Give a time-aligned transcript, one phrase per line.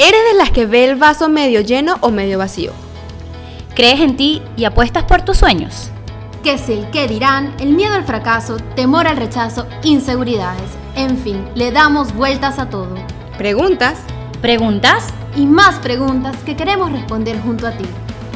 [0.00, 2.70] ¿Eres de las que ve el vaso medio lleno o medio vacío?
[3.74, 5.90] ¿Crees en ti y apuestas por tus sueños?
[6.44, 7.52] ¿Qué es el qué dirán?
[7.58, 10.70] El miedo al fracaso, temor al rechazo, inseguridades.
[10.94, 12.94] En fin, le damos vueltas a todo.
[13.38, 13.98] ¿Preguntas?
[14.40, 15.08] ¿Preguntas?
[15.34, 17.84] Y más preguntas que queremos responder junto a ti.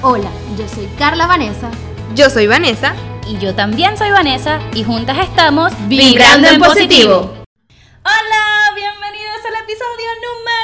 [0.02, 1.70] Hola, yo soy Carla Vanessa.
[2.16, 2.92] Yo soy Vanessa.
[3.28, 7.34] Y yo también soy Vanessa y juntas estamos Vibrando en positivo.
[8.04, 10.61] Hola, bienvenidos al episodio número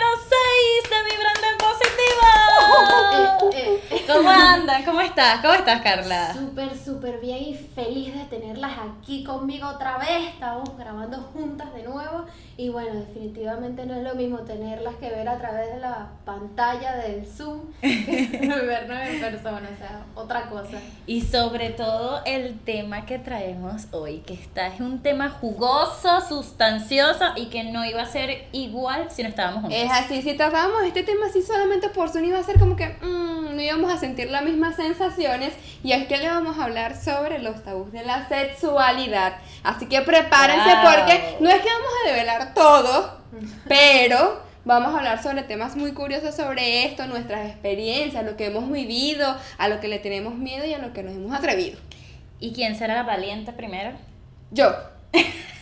[2.79, 3.88] Positivo.
[4.07, 4.85] ¿Cómo andan?
[4.85, 5.41] ¿Cómo estás?
[5.41, 6.33] ¿Cómo estás, Carla?
[6.35, 10.29] Súper, súper bien y feliz de tenerlas aquí conmigo otra vez.
[10.33, 12.25] Estamos grabando juntas de nuevo
[12.57, 16.97] y bueno, definitivamente no es lo mismo tenerlas que ver a través de la pantalla
[16.97, 20.79] del Zoom que vernos en persona, o sea, otra cosa.
[21.07, 27.25] Y sobre todo el tema que traemos hoy, que está es un tema jugoso, sustancioso
[27.37, 29.79] y que no iba a ser igual si no estábamos juntos.
[29.79, 32.89] Es así, si tratábamos este tema así solamente por Zoom iba a ser como que
[32.89, 36.97] mm, no íbamos a sentir las mismas sensaciones y es que le vamos a hablar
[37.01, 39.37] sobre los tabús de la sexualidad.
[39.63, 40.85] Así que prepárense Wow.
[40.85, 43.19] porque no es que vamos a develar todo,
[43.69, 48.71] pero vamos a hablar sobre temas muy curiosos sobre esto, nuestras experiencias, lo que hemos
[48.71, 51.79] vivido, a lo que le tenemos miedo y a lo que nos hemos atrevido.
[52.41, 53.93] ¿Y quién será la valiente primero?
[54.51, 54.75] Yo.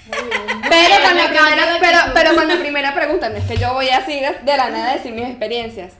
[0.08, 3.72] Pero con, la Me primera, pero, pero con la primera pregunta, no es que yo
[3.74, 5.94] voy así de de la nada a decir mis experiencias.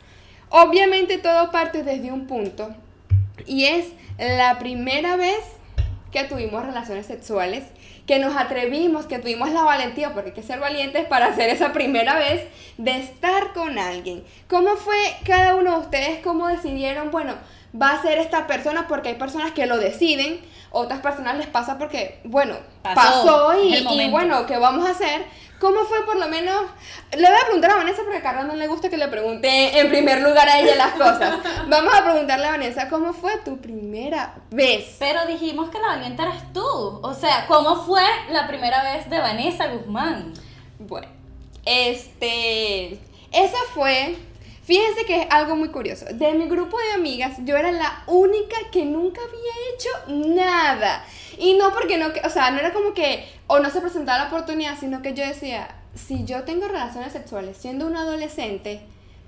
[0.50, 2.74] Obviamente todo parte desde un punto
[3.46, 5.40] y es la primera vez
[6.10, 7.64] que tuvimos relaciones sexuales,
[8.06, 11.72] que nos atrevimos, que tuvimos la valentía, porque hay que ser valientes para hacer esa
[11.72, 12.44] primera vez
[12.78, 14.24] de estar con alguien.
[14.48, 16.20] ¿Cómo fue cada uno de ustedes?
[16.22, 17.34] ¿Cómo decidieron, bueno,
[17.80, 18.86] va a ser esta persona?
[18.88, 24.10] Porque hay personas que lo deciden, otras personas les pasa porque, bueno, Pasó, y, y
[24.10, 25.24] bueno, ¿qué vamos a hacer?
[25.58, 26.66] ¿Cómo fue por lo menos?
[27.12, 29.78] Le voy a preguntar a Vanessa porque a Carla no le gusta que le pregunte
[29.78, 31.38] en primer lugar a ella las cosas.
[31.68, 34.96] Vamos a preguntarle a Vanessa, ¿cómo fue tu primera vez?
[34.98, 36.62] Pero dijimos que la valiente eras tú.
[36.62, 40.34] O sea, ¿cómo fue la primera vez de Vanessa Guzmán?
[40.78, 41.08] Bueno,
[41.64, 43.00] este,
[43.32, 44.16] esa fue,
[44.66, 46.04] fíjense que es algo muy curioso.
[46.12, 51.04] De mi grupo de amigas, yo era la única que nunca había hecho nada.
[51.38, 54.26] Y no porque no, o sea, no era como que, o no se presentaba la
[54.26, 58.80] oportunidad, sino que yo decía, si yo tengo relaciones sexuales siendo una adolescente,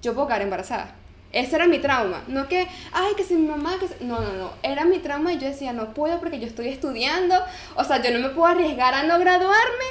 [0.02, 0.94] yo puedo quedar embarazada.
[1.30, 2.22] Ese era mi trauma.
[2.26, 4.04] No que, ay, que si mi mamá, que si-".
[4.04, 4.52] No, no, no.
[4.62, 7.36] Era mi trauma y yo decía, no puedo porque yo estoy estudiando.
[7.76, 9.84] O sea, yo no me puedo arriesgar a no graduarme,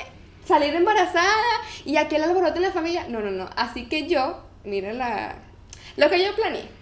[0.46, 1.44] salir embarazada
[1.86, 3.06] y aquel alboroto en la familia.
[3.08, 3.50] No, no, no.
[3.56, 5.36] Así que yo, mira la,
[5.96, 6.78] lo que yo planeé.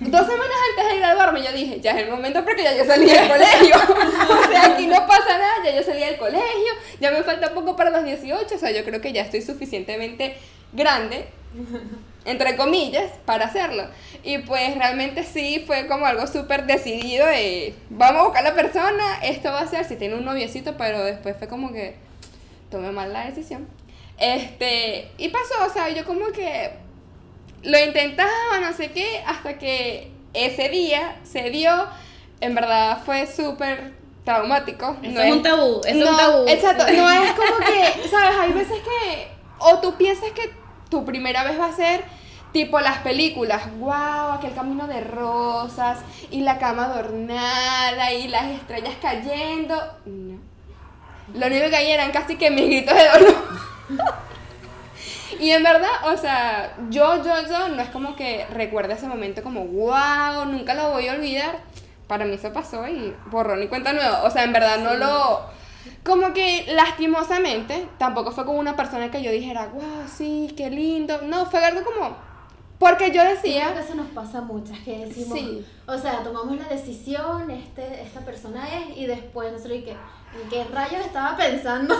[0.00, 3.06] Dos semanas antes de graduarme yo dije, ya es el momento porque ya yo salí
[3.06, 3.76] del colegio.
[4.46, 7.76] o sea, aquí no pasa nada, ya yo salí del colegio, ya me falta poco
[7.76, 10.36] para los 18, o sea, yo creo que ya estoy suficientemente
[10.72, 11.26] grande,
[12.24, 13.86] entre comillas, para hacerlo.
[14.22, 18.54] Y pues realmente sí fue como algo súper decidido de, vamos a buscar a la
[18.54, 21.96] persona, esto va a ser, si tiene un noviecito, pero después fue como que
[22.70, 23.66] tomé mal la decisión.
[24.18, 26.81] Este, y pasó, o sea, yo como que
[27.62, 31.86] lo intentaba, no sé qué, hasta que ese día se dio,
[32.40, 33.92] en verdad fue súper
[34.24, 34.96] traumático.
[35.02, 36.48] Eso No es un tabú, es no, un tabú.
[36.48, 38.38] Exacto, no es como que, ¿sabes?
[38.38, 39.28] Hay veces que,
[39.58, 40.52] o tú piensas que
[40.88, 42.04] tu primera vez va a ser
[42.52, 46.00] tipo las películas, wow, aquel camino de rosas
[46.30, 49.74] y la cama adornada y las estrellas cayendo.
[50.04, 50.38] No.
[51.34, 53.44] Lo único que hay eran casi que mis gritos de dolor.
[55.42, 59.42] Y en verdad, o sea, yo, yo, yo, no es como que recuerde ese momento
[59.42, 61.58] como, wow, nunca lo voy a olvidar.
[62.06, 64.22] Para mí eso pasó y borrón y cuenta nueva.
[64.22, 65.40] O sea, en verdad no lo...
[66.04, 71.22] Como que lastimosamente, tampoco fue como una persona que yo dijera, wow, sí, qué lindo.
[71.22, 72.16] No, fue algo como...
[72.82, 73.74] Porque yo Yo creo decía...
[73.74, 75.64] que eso nos pasa a muchas, que decimos, Sí.
[75.86, 80.48] o sea, tomamos la decisión, este, esta persona es, y después nosotros, ¿y qué, ¿en
[80.50, 81.94] qué rayos estaba pensando?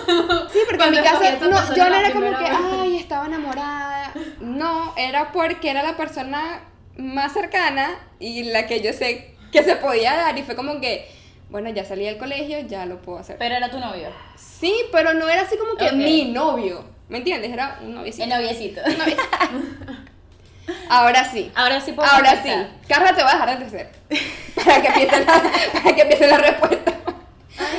[0.52, 2.52] Sí, porque en mi caso, no, yo no era como que, vez.
[2.80, 4.12] ay, estaba enamorada.
[4.40, 6.60] No, era porque era la persona
[6.96, 10.36] más cercana y la que yo sé que se podía dar.
[10.36, 11.08] Y fue como que,
[11.48, 13.36] bueno, ya salí del colegio, ya lo puedo hacer.
[13.38, 14.08] Pero era tu novio.
[14.36, 16.84] Sí, pero no era así como que mi novio.
[17.08, 17.52] ¿Me entiendes?
[17.52, 18.24] Era un noviecito.
[18.24, 18.80] El noviecito.
[18.86, 19.22] Un noviecito.
[20.88, 21.50] Ahora sí.
[21.54, 22.50] Ahora sí puedo Ahora sí.
[22.88, 23.88] Carla, te voy a dejar de.
[24.54, 25.42] Para que empiece la,
[25.72, 26.92] para que empiece la respuesta.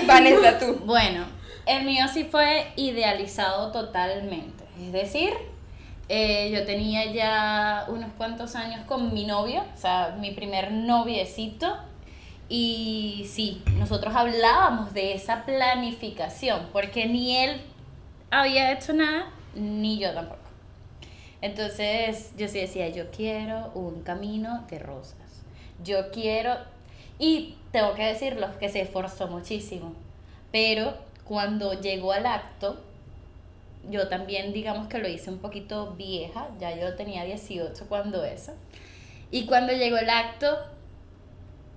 [0.06, 0.81] Vanessa, tú.
[0.85, 1.25] Bueno,
[1.65, 4.63] el mío sí fue idealizado totalmente.
[4.81, 5.33] Es decir,
[6.09, 11.77] eh, yo tenía ya unos cuantos años con mi novio, o sea, mi primer noviecito.
[12.50, 17.62] Y sí, nosotros hablábamos de esa planificación, porque ni él
[18.30, 20.43] había hecho nada, ni yo tampoco.
[21.44, 25.18] Entonces yo sí decía, yo quiero un camino de rosas.
[25.84, 26.56] Yo quiero,
[27.19, 29.94] y tengo que decirlo, que se esforzó muchísimo.
[30.54, 30.94] Pero
[31.25, 32.81] cuando llegó al acto,
[33.90, 38.54] yo también digamos que lo hice un poquito vieja, ya yo tenía 18 cuando eso.
[39.30, 40.48] Y cuando llegó el acto,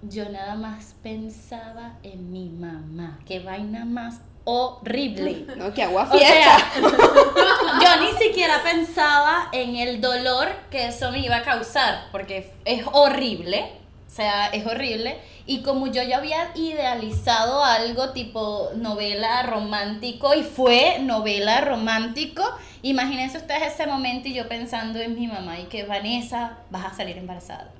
[0.03, 3.19] yo nada más pensaba en mi mamá.
[3.27, 5.44] Qué vaina más horrible.
[5.56, 6.32] No, que agua O fiesta.
[6.32, 12.50] sea, yo ni siquiera pensaba en el dolor que eso me iba a causar, porque
[12.64, 13.72] es horrible,
[14.06, 15.19] o sea, es horrible.
[15.46, 22.43] Y como yo ya había idealizado algo tipo novela romántico y fue novela romántico,
[22.82, 26.94] imagínense ustedes ese momento y yo pensando en mi mamá y que Vanessa, vas a
[26.94, 27.70] salir embarazada.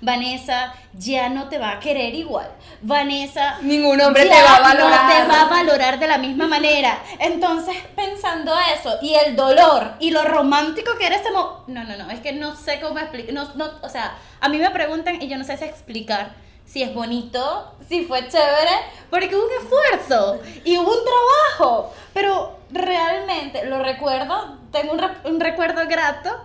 [0.00, 2.48] Vanessa ya no te va a querer igual.
[2.82, 5.02] Vanessa Ningún hombre te va a valorar.
[5.04, 6.98] No te va a valorar de la misma manera.
[7.18, 12.20] Entonces, pensando eso y el dolor y lo romántico que mo- No, no, no, es
[12.20, 13.34] que no sé cómo explicar.
[13.34, 16.34] No, no, o sea, a mí me preguntan y yo no sé si explicar
[16.64, 18.72] si es bonito, si fue chévere,
[19.08, 21.94] porque hubo un esfuerzo y hubo un trabajo.
[22.12, 26.36] Pero realmente lo recuerdo, tengo un, re- un recuerdo grato,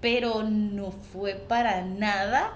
[0.00, 2.52] pero no fue para nada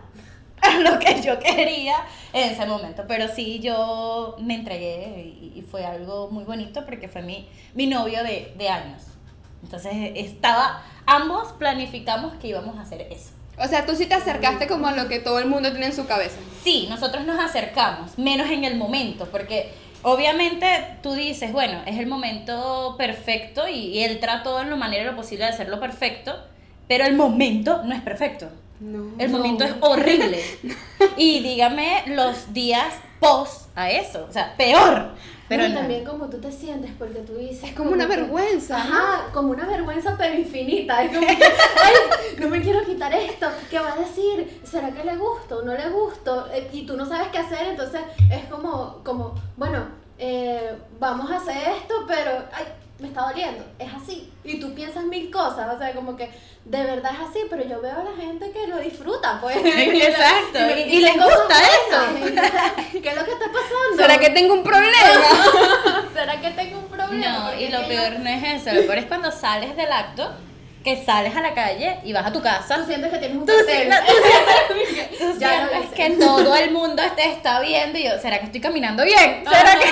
[0.82, 1.96] lo que yo quería
[2.32, 3.04] en ese momento.
[3.06, 7.86] Pero sí, yo me entregué y, y fue algo muy bonito porque fue mi, mi
[7.86, 9.02] novio de, de años.
[9.62, 13.30] Entonces estaba, ambos planificamos que íbamos a hacer eso.
[13.58, 15.94] O sea, tú sí te acercaste como a lo que todo el mundo tiene en
[15.94, 16.36] su cabeza.
[16.64, 19.70] Sí, nosotros nos acercamos, menos en el momento, porque
[20.02, 20.66] obviamente
[21.02, 25.16] tú dices, bueno, es el momento perfecto y, y él trató en lo manera lo
[25.16, 26.34] posible de hacerlo perfecto,
[26.88, 28.48] pero el momento no es perfecto.
[28.82, 29.12] No.
[29.18, 29.38] El No.
[29.38, 30.42] momento es horrible.
[31.16, 35.10] Y dígame los días post a eso, o sea, peor.
[35.48, 35.74] Pero no.
[35.74, 37.64] también como tú te sientes, porque tú dices...
[37.64, 38.94] Es como una que- vergüenza, ¿no?
[38.96, 41.02] Ajá, como una vergüenza pero infinita.
[41.02, 41.32] Es como que,
[41.82, 41.94] ay,
[42.38, 43.48] no me quiero quitar esto.
[43.68, 44.60] ¿Qué va a decir?
[44.64, 46.48] ¿Será que le gusto o no le gusto?
[46.52, 48.00] Eh, Y tú no sabes qué hacer, entonces
[48.30, 49.86] es como, como bueno,
[50.18, 52.64] eh, vamos a hacer esto, pero, ay,
[53.02, 53.64] me está doliendo.
[53.78, 54.32] Es así.
[54.44, 56.30] Y tú piensas mil cosas, o sea, como que
[56.64, 59.56] de verdad es así, pero yo veo a la gente que lo disfruta, pues.
[59.64, 62.00] Exacto, me y- les gusta eso.
[63.02, 63.96] ¿Qué es lo que está pasando?
[63.96, 64.92] ¿Será que tengo un problema?
[66.14, 67.38] ¿Será que tengo un problema?
[67.52, 70.30] No, y lo peor no es eso, lo peor es cuando sales del acto,
[70.84, 72.76] que sales a la calle y vas a tu casa.
[72.76, 73.88] Tú sientes que tienes un Tú, pastel.
[73.88, 74.06] sientes-
[74.68, 75.94] tú sientes- tú Ya lo sientes hice.
[75.94, 79.44] que todo el mundo te está viendo y yo, ¿será que estoy caminando bien?
[79.44, 79.86] ¿Será que...?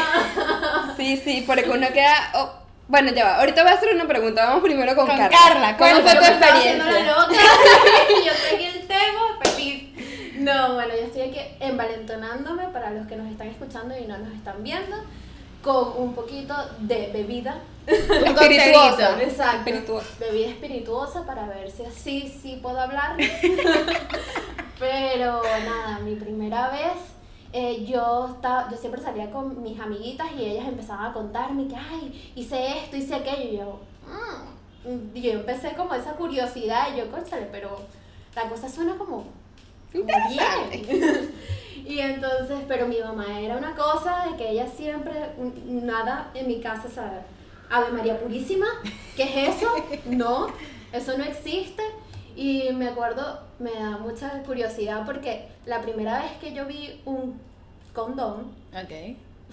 [0.97, 2.31] Sí, sí, porque uno queda.
[2.35, 2.51] oh,
[2.91, 3.37] Bueno, ya va.
[3.37, 4.47] Ahorita voy a hacer una pregunta.
[4.47, 5.39] Vamos primero con, Con Carla.
[5.39, 7.01] Carla, ¿Cuál fue tu experiencia?
[7.03, 7.35] loca
[8.11, 10.35] y yo seguí el tema, feliz.
[10.41, 14.35] No, bueno, yo estoy aquí envalentonándome para los que nos están escuchando y no nos
[14.35, 14.97] están viendo,
[15.63, 17.61] con un poquito de bebida.
[17.87, 19.23] Espirituosa.
[19.23, 19.59] Exacto.
[19.59, 20.09] Espirituosa.
[20.19, 23.17] Bebida espirituosa para ver si así sí puedo hablar.
[24.81, 26.99] Pero nada, mi primera vez,
[27.53, 31.77] eh, yo, estaba, yo siempre salía con mis amiguitas y ellas empezaban a contarme que,
[31.77, 33.51] ay, hice esto, hice aquello.
[33.53, 33.81] Y yo,
[34.85, 35.17] "Mm".
[35.17, 37.79] y yo empecé como esa curiosidad y yo, cónchale, pero
[38.35, 39.25] la cosa suena como,
[39.93, 40.77] Interesante.
[40.89, 41.35] bien.
[41.87, 45.13] y entonces, pero mi mamá era una cosa de que ella siempre,
[45.67, 47.27] nada en mi casa, o sea,
[47.69, 48.67] Ave María Purísima,
[49.17, 49.69] ¿qué es eso?
[50.07, 50.47] No,
[50.93, 51.83] eso no existe.
[52.37, 57.41] Y me acuerdo, me da mucha curiosidad porque la primera vez que yo vi un
[57.93, 58.53] condón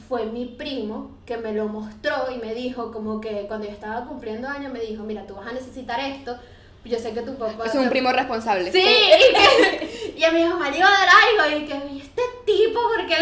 [0.07, 4.05] fue mi primo que me lo mostró y me dijo como que cuando yo estaba
[4.05, 6.38] cumpliendo años me dijo, mira, tú vas a necesitar esto,
[6.86, 7.65] yo sé que tu papá...
[7.65, 8.72] Es un primo responsable.
[8.72, 11.10] Sí, y, que, y a mi mamá le iba a dar
[11.50, 13.15] algo y que "¿Y este tipo porque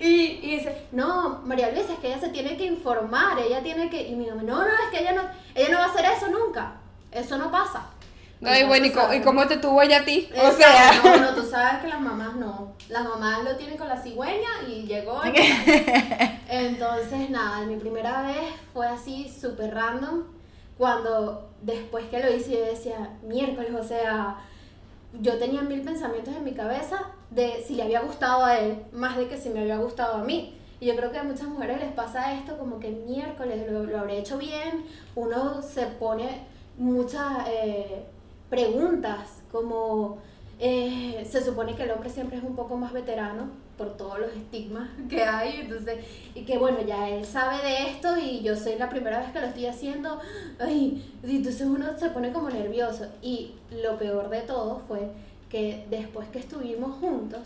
[0.06, 3.90] y, y dice, no, María Luisa, es que ella se tiene que informar, ella tiene
[3.90, 5.22] que, y mi mamá, no, no, es que ella no,
[5.54, 6.74] ella no va a hacer eso nunca,
[7.10, 7.86] eso no pasa.
[8.40, 10.28] Bueno, ¿y cómo, y cómo te tuvo ella a ti?
[10.32, 11.16] O Exacto, sea.
[11.16, 12.72] no, no, tú sabes que las mamás no.
[12.88, 15.20] Las mamás lo tienen con la cigüeña y llegó.
[15.26, 15.32] y-
[16.48, 20.24] Entonces, nada, mi primera vez fue así, súper random.
[20.76, 24.36] Cuando después que lo hice, yo decía, miércoles, o sea,
[25.20, 29.16] yo tenía mil pensamientos en mi cabeza de si le había gustado a él, más
[29.16, 30.54] de que si me había gustado a mí.
[30.80, 33.98] Y yo creo que a muchas mujeres les pasa esto como que miércoles lo, lo
[33.98, 34.84] habré hecho bien,
[35.16, 38.04] uno se pone muchas eh,
[38.48, 40.18] preguntas como
[40.58, 44.32] eh, se supone que el hombre siempre es un poco más veterano por todos los
[44.32, 48.76] estigmas que hay, entonces, y que bueno, ya él sabe de esto y yo soy
[48.76, 50.18] la primera vez que lo estoy haciendo,
[50.68, 53.06] y entonces uno se pone como nervioso.
[53.22, 55.08] Y lo peor de todo fue
[55.48, 57.40] que después que estuvimos juntos,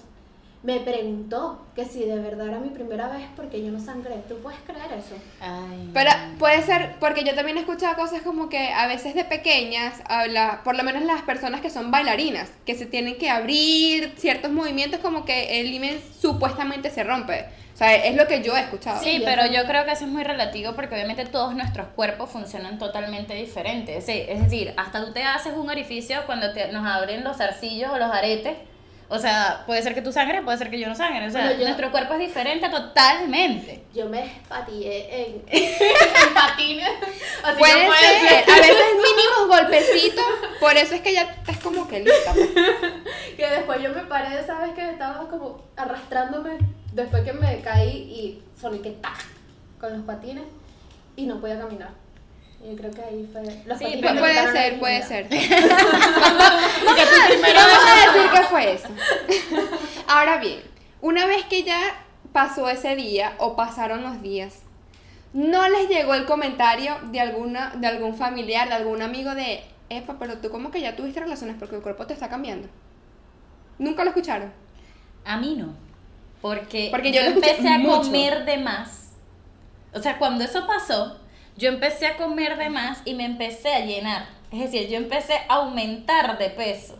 [0.63, 4.17] me preguntó que si de verdad era mi primera vez porque yo no sangré.
[4.29, 5.17] ¿Tú puedes creer eso?
[5.41, 5.91] Ay.
[5.93, 10.01] Pero puede ser, porque yo también he escuchado cosas como que a veces de pequeñas,
[10.07, 14.53] habla, por lo menos las personas que son bailarinas, que se tienen que abrir ciertos
[14.53, 17.47] movimientos como que el himen supuestamente se rompe.
[17.75, 19.03] O sea, es lo que yo he escuchado.
[19.03, 22.79] Sí, pero yo creo que eso es muy relativo porque obviamente todos nuestros cuerpos funcionan
[22.79, 24.05] totalmente diferentes.
[24.05, 27.91] Sí, es decir, hasta tú te haces un orificio cuando te, nos abren los zarcillos
[27.91, 28.57] o los aretes.
[29.15, 31.27] O sea, puede ser que tú sangres, puede ser que yo no sangre.
[31.27, 33.85] O sea, Bueno, yo- nuestro cuerpo es diferente totalmente.
[33.95, 36.89] Yo me espatillé en, en patines.
[37.45, 40.25] Así Puede no puede ser, a veces mínimos golpecitos,
[40.61, 42.33] por eso es que ya estás como que lista.
[42.33, 42.49] pues.
[43.37, 46.59] Que después yo me paré vez que estaba como arrastrándome
[46.93, 49.17] después que me caí y soniqué tac
[49.81, 50.45] con los patines
[51.17, 51.91] y no podía caminar.
[52.65, 53.43] Yo creo que ahí fue.
[53.67, 55.29] Los Sí, pero puede ser, puede ser.
[56.85, 58.89] Vamos a decir que fue eso.
[60.09, 60.61] Ahora bien,
[61.01, 61.81] una vez que ya
[62.33, 64.61] pasó ese día o pasaron los días,
[65.33, 70.17] ¿no les llegó el comentario de alguna, de algún familiar, de algún amigo de, Epa,
[70.19, 72.69] pero tú como que ya tuviste relaciones porque el cuerpo te está cambiando?
[73.79, 74.53] ¿Nunca lo escucharon?
[75.25, 75.75] A mí no.
[76.41, 78.03] Porque, Porque yo lo escuché empecé a mucho.
[78.03, 79.13] comer de más.
[79.93, 81.19] O sea, cuando eso pasó,
[81.57, 84.29] yo empecé a comer de más y me empecé a llenar.
[84.51, 86.99] Es decir, yo empecé a aumentar de peso.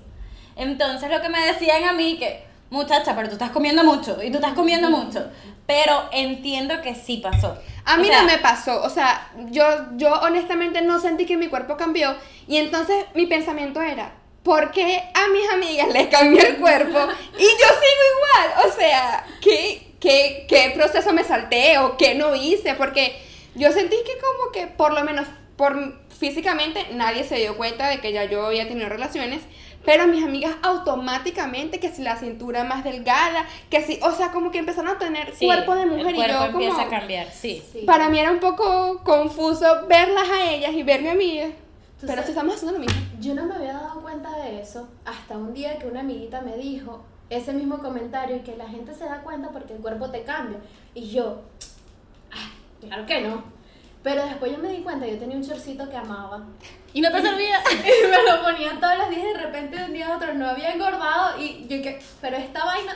[0.57, 4.31] Entonces lo que me decían a mí que, muchacha, pero tú estás comiendo mucho y
[4.31, 5.31] tú estás comiendo mucho.
[5.67, 7.59] Pero entiendo que sí pasó.
[7.85, 9.65] A mí O sea, no me pasó, o sea, yo,
[9.97, 12.15] yo honestamente no sentí que mi cuerpo cambió
[12.47, 14.13] y entonces mi pensamiento era,
[14.45, 16.99] ¿por qué a mis amigas les cambió el cuerpo
[17.39, 18.69] y yo sigo igual?
[18.69, 22.75] O sea, ¿qué, qué, qué proceso me salté o qué no hice?
[22.75, 23.21] Porque
[23.55, 28.01] yo sentí que como que por lo menos por físicamente nadie se dio cuenta de
[28.01, 29.43] que ya yo había tenido relaciones,
[29.85, 34.51] pero mis amigas automáticamente que si la cintura más delgada, que si, o sea, como
[34.51, 36.89] que empezaron a tener sí, cuerpo de el mujer y cuerpo yo como empieza a
[36.89, 37.63] cambiar, sí.
[37.87, 41.41] Para mí era un poco confuso verlas a ellas y verme a mí.
[42.01, 43.01] Pero sabes- si estamos haciendo lo mismo.
[43.21, 46.57] Yo no me había dado cuenta de eso hasta un día que una amiguita me
[46.57, 50.23] dijo ese mismo comentario y que la gente se da cuenta porque el cuerpo te
[50.23, 50.59] cambia.
[50.95, 51.72] Y yo, "Ah,
[52.87, 53.45] claro que no.
[54.03, 56.43] Pero después yo me di cuenta, yo tenía un chorcito que amaba.
[56.93, 57.61] Y no te servía.
[57.71, 60.35] Y me lo ponía todos los días y de repente de un día a otro
[60.35, 62.95] no había engordado y yo que, pero esta vaina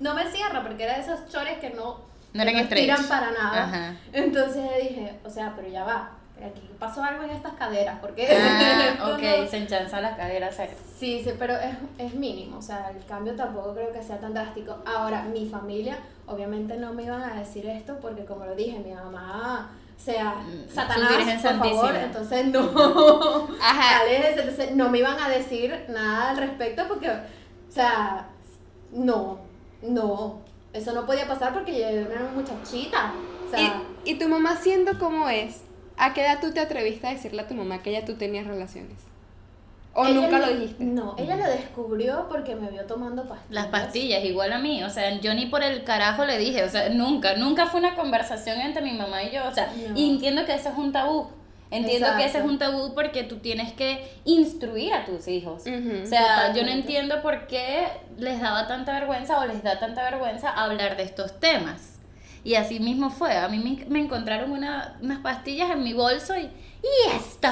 [0.00, 2.00] no me cierra porque era de esos chores que no,
[2.32, 3.06] No eran que stretch.
[3.08, 3.62] para nada.
[3.64, 3.96] Ajá.
[4.12, 6.10] Entonces dije, o sea, pero ya va,
[6.42, 8.26] aquí pasó algo en estas caderas porque...
[8.30, 10.54] Ah, ok, no- se enchanzan las caderas.
[10.56, 14.18] sea, Sí, sí, pero es, es mínimo, o sea, el cambio tampoco creo que sea
[14.18, 14.76] tan drástico.
[14.86, 18.92] Ahora, mi familia, obviamente no me iban a decir esto porque como lo dije, mi
[18.92, 24.02] mamá sea Mm, Satanás, por favor, entonces no, Ajá.
[24.08, 28.26] entonces no me iban a decir nada al respecto porque, o sea,
[28.92, 29.38] no,
[29.82, 30.40] no,
[30.72, 33.12] eso no podía pasar porque yo era una muchachita,
[33.46, 33.82] o sea...
[34.04, 35.62] Y, y tu mamá siendo como es,
[35.96, 38.46] ¿a qué edad tú te atreviste a decirle a tu mamá que ya tú tenías
[38.46, 38.98] relaciones?
[39.96, 40.82] ¿O ella nunca lo dijiste?
[40.82, 43.50] No, ella lo descubrió porque me vio tomando pastillas.
[43.50, 46.68] Las pastillas, igual a mí, o sea, yo ni por el carajo le dije, o
[46.68, 49.96] sea, nunca, nunca fue una conversación entre mi mamá y yo, o sea, No.
[49.96, 51.28] y entiendo que ese es un tabú,
[51.70, 55.62] entiendo que ese es un tabú porque tú tienes que instruir a tus hijos.
[55.62, 57.86] O sea, yo no entiendo por qué
[58.18, 61.93] les daba tanta vergüenza o les da tanta vergüenza hablar de estos temas.
[62.44, 66.36] Y así mismo fue, a mí me, me encontraron una- unas pastillas en mi bolso
[66.36, 67.48] y, ¿y esto?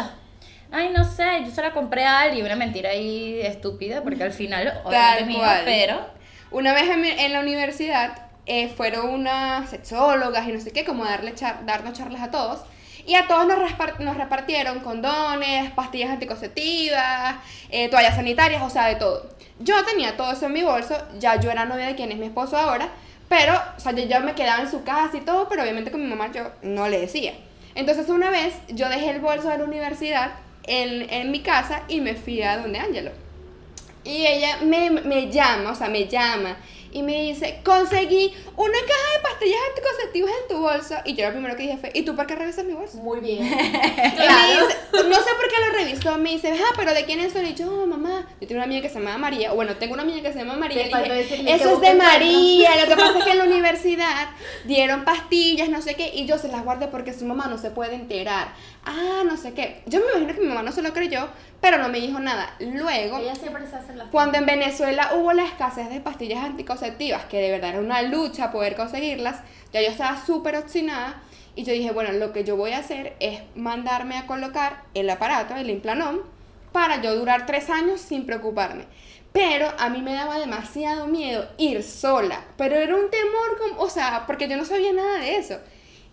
[0.71, 4.33] Ay, no sé, yo se la compré a alguien, una mentira ahí estúpida, porque al
[4.33, 5.63] final, obviamente mío, cual.
[5.65, 6.23] pero...
[6.51, 10.85] Una vez en, mi- en la universidad eh, fueron unas sexólogas y no sé qué,
[10.85, 12.61] como darle char- darnos charlas a todos.
[13.07, 13.59] Y a todos nos,
[14.01, 17.37] nos repartieron condones, pastillas anticonceptivas,
[17.71, 19.29] eh, toallas sanitarias, o sea, de todo.
[19.61, 22.27] Yo tenía todo eso en mi bolso, ya yo era novia de quien es mi
[22.27, 22.89] esposo ahora,
[23.33, 26.03] pero, o sea, yo ya me quedaba en su casa y todo, pero obviamente con
[26.03, 27.33] mi mamá yo no le decía.
[27.75, 30.33] Entonces una vez yo dejé el bolso de la universidad
[30.65, 33.11] en, en mi casa y me fui a donde Ángelo.
[34.05, 36.59] Y ella me, me llama, o sea, me llama
[36.93, 40.95] y me dice, conseguí una caja de pastillas anticonceptivas en tu bolso.
[41.05, 42.99] Y yo lo primero que dije fue, ¿y tú por qué revisas mi bolso?
[42.99, 43.43] Muy bien.
[43.43, 44.77] Y me dice,
[45.09, 47.47] no sé por qué lo revisó, me dice, ah, pero ¿de quién son?
[47.47, 49.95] Y yo, "Oh, mamá, yo tengo una amiga que se llama María, o bueno, tengo
[49.95, 50.85] una amiga que se llama María.
[50.85, 51.97] Dije, eso es de encuentro".
[51.97, 54.29] María, lo que pasa es que en la universidad
[54.65, 57.71] dieron pastillas, no sé qué, y yo se las guardé porque su mamá no se
[57.71, 58.53] puede enterar.
[58.85, 59.83] Ah, no sé qué.
[59.87, 61.29] Yo me imagino que mi mamá no se lo creyó,
[61.61, 62.57] pero no me dijo nada.
[62.59, 67.25] Luego, Ella siempre se hace las cuando en Venezuela hubo la escasez de pastillas anticonceptivas,
[67.27, 69.41] que de verdad era una lucha poder conseguirlas,
[69.73, 71.23] ya yo estaba súper obstinada
[71.55, 75.09] y yo dije, bueno, lo que yo voy a hacer es mandarme a colocar el
[75.11, 76.23] aparato, el implanón,
[76.73, 78.87] para yo durar tres años sin preocuparme.
[79.33, 82.45] Pero a mí me daba demasiado miedo ir sola.
[82.57, 85.59] Pero era un temor, como, o sea, porque yo no sabía nada de eso.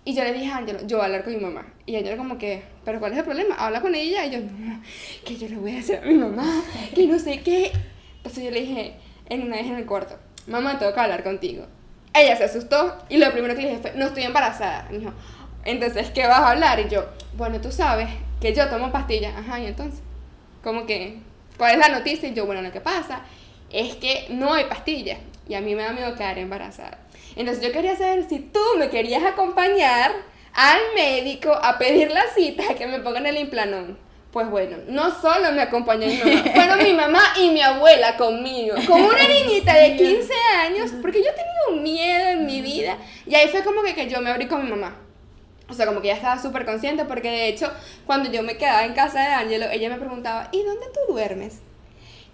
[0.09, 1.67] Y yo le dije a Ángelo, yo voy a hablar con mi mamá.
[1.85, 3.53] Y Ángelo como que, ¿pero cuál es el problema?
[3.53, 4.25] Habla con ella.
[4.25, 4.81] Y yo, no,
[5.23, 6.63] que yo le voy a hacer a mi mamá,
[6.95, 7.71] que no sé qué.
[8.17, 8.95] Entonces yo le dije,
[9.27, 11.67] en una vez en el cuarto, mamá, tengo que hablar contigo.
[12.11, 14.87] Ella se asustó y lo primero que le dije fue, no estoy embarazada.
[14.89, 15.13] Me dijo,
[15.63, 16.79] entonces, ¿qué vas a hablar?
[16.79, 17.05] Y yo,
[17.37, 18.09] bueno, tú sabes
[18.41, 19.35] que yo tomo pastillas.
[19.37, 20.01] Ajá, y entonces,
[20.63, 21.19] como que,
[21.55, 22.29] ¿cuál es la noticia?
[22.29, 23.25] Y yo, bueno, lo que pasa
[23.69, 26.97] es que no hay pastillas y a mí me da miedo quedar embarazada.
[27.35, 30.11] Entonces yo quería saber si tú me querías acompañar
[30.53, 33.97] al médico a pedir la cita que me pongan el implanón.
[34.31, 38.75] Pues bueno, no solo me acompañó mi mamá, fueron mi mamá y mi abuela conmigo,
[38.85, 42.97] como una niñita de 15 años, porque yo tenía un miedo en mi vida.
[43.25, 44.97] Y ahí fue como que, que yo me abrí con mi mamá.
[45.67, 47.71] O sea, como que ya estaba súper consciente, porque de hecho,
[48.05, 51.61] cuando yo me quedaba en casa de Angelo, ella me preguntaba, ¿y dónde tú duermes?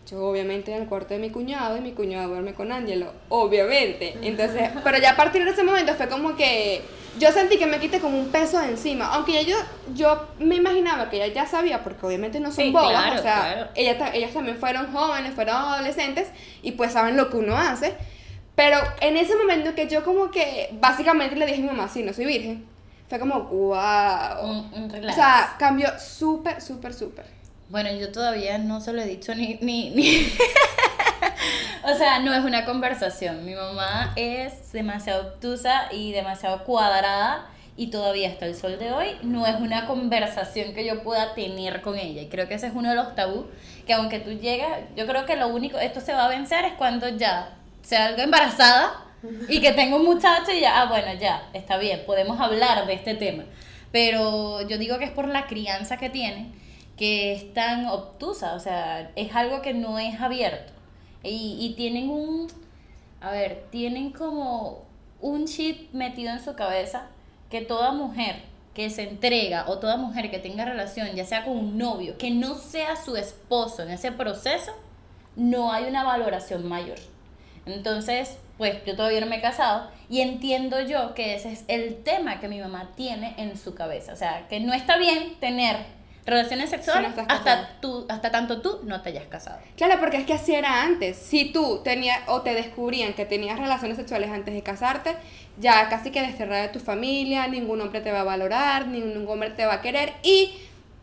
[0.10, 4.16] Yo obviamente en el cuarto de mi cuñado y mi cuñado duerme con Angelo, obviamente.
[4.22, 6.82] Entonces, pero ya a partir de ese momento fue como que
[7.18, 9.56] yo sentí que me quité como un peso de encima, aunque yo,
[9.96, 13.22] yo me imaginaba que ella ya sabía, porque obviamente no son Sí, bobas, claro, o
[13.24, 13.68] sea, claro.
[13.76, 16.28] ella ta- ellas también fueron jóvenes, fueron adolescentes
[16.62, 17.96] y pues saben lo que uno hace.
[18.56, 22.04] Pero en ese momento que yo como que básicamente le dije a mi mamá, sí,
[22.04, 22.66] no soy virgen,
[23.10, 24.44] fue como, wow.
[24.44, 27.35] Un, un O sea, cambió súper, súper, súper.
[27.70, 29.58] Bueno, yo todavía no se lo he dicho ni...
[29.62, 30.28] ni, ni-
[31.84, 33.46] o sea, no es una conversación.
[33.46, 39.18] Mi mamá es demasiado obtusa y demasiado cuadrada y todavía hasta el sol de hoy
[39.24, 42.22] no es una conversación que yo pueda tener con ella.
[42.22, 43.48] Y creo que ese es uno de los tabú
[43.86, 46.74] que aunque tú llegas, yo creo que lo único, esto se va a vencer es
[46.74, 47.50] cuando ya
[47.82, 49.02] sea algo embarazada
[49.50, 52.94] y que tenga un muchacho y ya, ah, bueno, ya, está bien, podemos hablar de
[52.94, 53.44] este tema.
[53.92, 56.52] Pero yo digo que es por la crianza que tiene,
[56.98, 60.74] que es tan obtusa, o sea, es algo que no es abierto.
[61.24, 62.48] Y, y tienen un,
[63.22, 64.86] a ver, tienen como
[65.22, 67.08] un chip metido en su cabeza
[67.50, 68.44] que toda mujer
[68.76, 72.30] que se entrega o toda mujer que tenga relación, ya sea con un novio, que
[72.30, 74.74] no sea su esposo en ese proceso,
[75.38, 77.00] no hay una valoración mayor.
[77.66, 82.04] Entonces, pues yo todavía no me he casado y entiendo yo que ese es el
[82.04, 84.14] tema que mi mamá tiene en su cabeza.
[84.14, 85.78] O sea, que no está bien tener
[86.26, 89.60] relaciones sexuales hasta, tú, hasta tanto tú no te hayas casado.
[89.78, 91.18] Claro, porque es que así era antes.
[91.18, 95.16] Si tú tenías o te descubrían que tenías relaciones sexuales antes de casarte,
[95.60, 99.52] ya casi que desterrada de tu familia, ningún hombre te va a valorar, ningún hombre
[99.52, 100.52] te va a querer y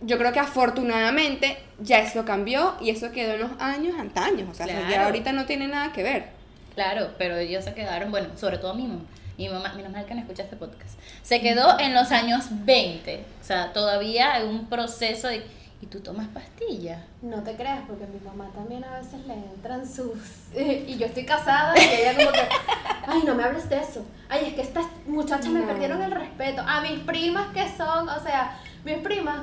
[0.00, 4.54] yo creo que afortunadamente ya eso cambió y eso quedó en los años antaños, o
[4.54, 5.04] sea, eso ya Claro.
[5.04, 6.26] ahorita no tiene nada que ver.
[6.74, 9.02] Claro, pero ellos se quedaron, bueno, sobre todo mi mamá.
[9.38, 10.98] Mi mamá, menos mal que no escucha este podcast.
[11.22, 13.24] Se quedó en los años 20.
[13.40, 15.44] O sea, todavía hay un proceso de.
[15.80, 17.00] ¿Y tú tomas pastillas?
[17.22, 20.12] No te creas, porque mi mamá también a veces le entran sus...
[20.56, 22.38] Y yo estoy casada y ella como que,
[23.08, 24.06] ay, no me hables de eso.
[24.28, 25.66] Ay, es que estas muchachas me No.
[25.66, 26.62] perdieron el respeto.
[26.64, 29.40] A mis primas que son, o sea, mis primas,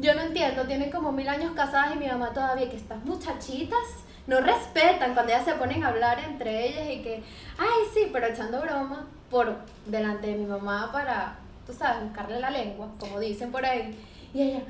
[0.00, 3.78] yo no entiendo, tienen como mil años casadas y mi mamá todavía, que estas muchachitas
[4.26, 7.22] no respetan cuando ellas se ponen a hablar entre ellas y que,
[7.58, 9.56] ay, sí, pero echando broma por
[9.86, 13.96] delante de mi mamá para, tú sabes, buscarle la lengua, como dicen por ahí.
[14.34, 14.60] Y ella,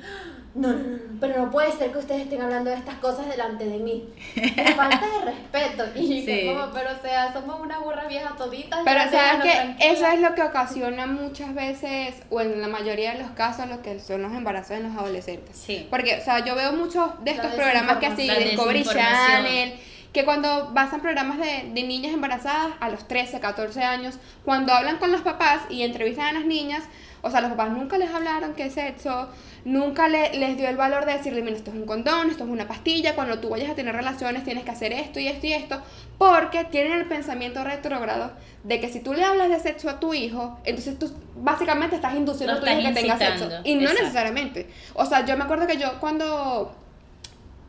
[0.55, 3.27] no, no, no, no, pero no puede ser que ustedes estén hablando de estas cosas
[3.27, 4.07] delante de mí.
[4.35, 5.83] Me falta de respeto.
[5.95, 6.45] Y yo Sí.
[6.47, 8.79] como, pero o sea, somos unas burras viejas toditas.
[8.85, 9.91] Pero ya sabes que tranquilas".
[9.97, 13.81] eso es lo que ocasiona muchas veces, o en la mayoría de los casos, lo
[13.81, 15.57] que son los embarazos en los adolescentes.
[15.57, 15.85] Sí.
[15.89, 18.29] Porque, o sea, yo veo muchos de La estos programas que así.
[18.29, 18.83] Discovery.
[18.83, 19.73] Channel,
[20.13, 24.15] que cuando basan programas de, de niñas embarazadas a los 13, 14 años,
[24.45, 26.83] cuando hablan con los papás y entrevistan a las niñas,
[27.27, 29.29] o sea, los papás nunca les hablaron qué es sexo,
[29.65, 32.49] nunca le- les dio el valor de decirle, mira, esto es un condón, esto es
[32.49, 35.53] una pastilla, cuando tú vayas a tener relaciones tienes que hacer esto y esto y
[35.53, 35.81] esto,
[36.17, 38.31] porque tienen el pensamiento retrógrado
[38.63, 42.15] de que si tú le hablas de sexo a tu hijo, entonces tú básicamente estás
[42.15, 43.49] induciendo a tu hijo que tenga sexo.
[43.63, 44.01] Y no exacto.
[44.03, 44.69] necesariamente.
[44.93, 46.73] O sea, yo me acuerdo que yo cuando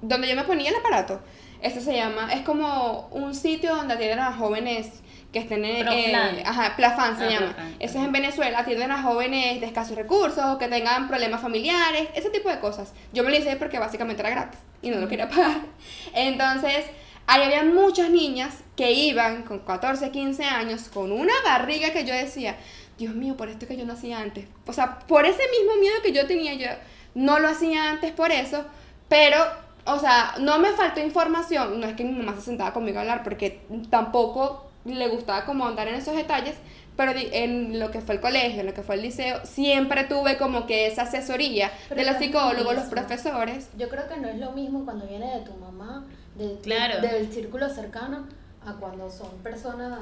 [0.01, 1.21] donde yo me ponía el aparato.
[1.61, 4.91] Eso se llama, es como un sitio donde atienden a jóvenes
[5.33, 5.85] que estén en...
[5.87, 6.39] Proflan.
[6.39, 7.47] eh, ajá, Plafan se Ah, llama.
[7.55, 12.09] Plafan, Eso es en Venezuela, atienden a jóvenes de escasos recursos, que tengan problemas familiares,
[12.15, 12.93] ese tipo de cosas.
[13.13, 15.59] Yo me lo hice porque básicamente era gratis y no lo quería pagar.
[16.15, 16.87] Entonces,
[17.27, 22.15] ahí había muchas niñas que iban con 14, 15 años con una barriga que yo
[22.15, 22.57] decía,
[22.97, 24.47] Dios mío, por esto que yo no hacía antes.
[24.67, 26.69] O sea, por ese mismo miedo que yo tenía, yo
[27.15, 28.65] no lo hacía antes por eso,
[29.09, 29.37] pero,
[29.85, 31.81] o sea, no me faltó información.
[31.81, 33.61] No es que mi mamá se sentaba conmigo a hablar porque
[33.91, 36.55] tampoco le gustaba como andar en esos detalles,
[36.97, 40.37] pero en lo que fue el colegio, en lo que fue el liceo, siempre tuve
[40.37, 43.69] como que esa asesoría Pero de los psicólogos, los profesores.
[43.79, 46.05] Yo creo que no es lo mismo cuando viene de tu mamá,
[46.37, 47.01] de, de- Claro.
[47.01, 48.27] del círculo cercano,
[48.67, 50.01] a cuando son personas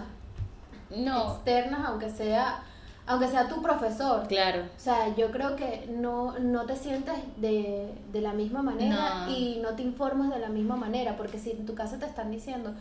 [0.96, 2.62] No, externas, aunque sea,
[3.06, 4.26] aunque sea tu profesor.
[4.26, 4.62] claro.
[4.76, 9.30] O sea, yo creo que no, no te sientes de, de la misma manera No.
[9.36, 12.30] y no te informas de la misma manera, porque si en tu casa te están
[12.30, 12.72] diciendo,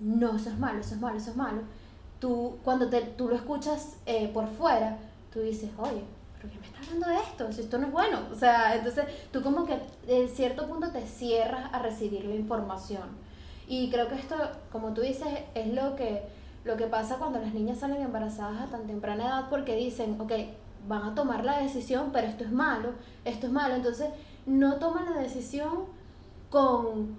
[0.00, 1.62] no, eso es malo, eso es malo, eso es malo,
[2.20, 4.98] tú cuando te, tú lo escuchas eh, por fuera,
[5.32, 6.02] tú dices, oye,
[6.36, 7.48] ¿pero qué me está hablando de esto?
[7.48, 8.20] Esto no es bueno.
[8.32, 13.04] O sea, entonces tú como que en cierto punto te cierras a recibir la información.
[13.68, 14.36] Y creo que esto,
[14.70, 16.22] como tú dices, es lo que,
[16.64, 20.32] lo que pasa cuando las niñas salen embarazadas a tan temprana edad porque dicen, ok,
[20.88, 22.92] van a tomar la decisión, pero esto es malo,
[23.24, 23.74] esto es malo.
[23.74, 24.08] Entonces,
[24.46, 25.86] no toman la decisión
[26.48, 27.16] con,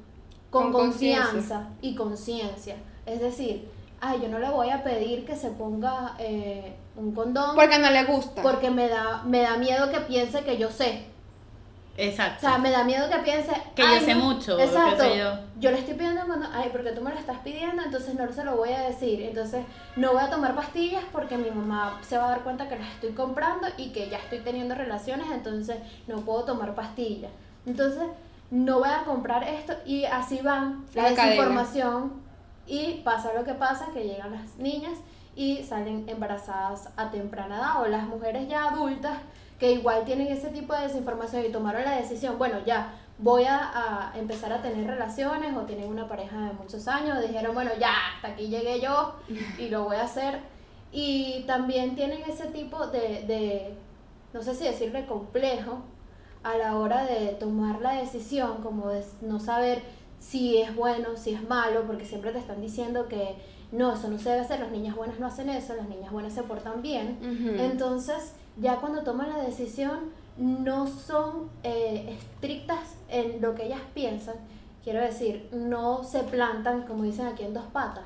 [0.49, 2.75] con confianza y conciencia.
[3.05, 3.67] Es decir,
[4.01, 7.89] ay, yo no le voy a pedir que se ponga eh, un condón Porque no
[7.89, 8.41] le gusta.
[8.41, 11.05] porque me da, me da miedo que piense que yo sé.
[11.97, 12.41] O Exacto.
[12.41, 14.25] sea, me da miedo que piense Que yo "Ay, sé no".
[14.25, 15.01] mucho, Exacto.
[15.03, 15.31] sé yo.
[15.59, 18.43] Yo le estoy pidiendo cuando, ay, porque tú me lo estás pidiendo, entonces no se
[18.43, 19.19] lo voy a decir.
[19.23, 22.77] Entonces, no voy a tomar pastillas porque mi mamá se va a dar cuenta que
[22.77, 27.31] las estoy comprando y que ya estoy teniendo relaciones, entonces no puedo tomar pastillas.
[27.65, 28.03] Entonces,
[28.49, 31.25] no voy a comprar esto y así van la La cadena.
[31.31, 32.13] desinformación
[32.65, 34.97] y pasa lo que pasa, que llegan las niñas
[35.35, 39.17] y salen embarazadas a temprana edad o las mujeres ya adultas
[39.59, 44.11] que igual tienen ese tipo de desinformación y tomaron la decisión, bueno, ya voy a,
[44.11, 47.91] a empezar a tener relaciones o tienen una pareja de muchos años, dijeron, bueno, ya,
[48.15, 49.15] hasta aquí llegué yo
[49.57, 50.39] y lo voy a hacer.
[50.91, 53.75] Y también tienen ese tipo de, de
[54.33, 55.81] no sé si decirle complejo,
[56.51, 59.81] a la hora de tomar la decisión, como de no saber
[60.19, 63.35] si es bueno, si es malo, porque siempre te están diciendo que
[63.71, 66.33] no, eso no se debe hacer, las niñas buenas no hacen eso, las niñas buenas
[66.33, 67.17] se portan bien.
[67.59, 74.35] Entonces, ya cuando toman la decisión, no son eh, estrictas en lo que ellas piensan,
[74.83, 78.05] quiero decir, no se plantan, como dicen aquí, en dos patas.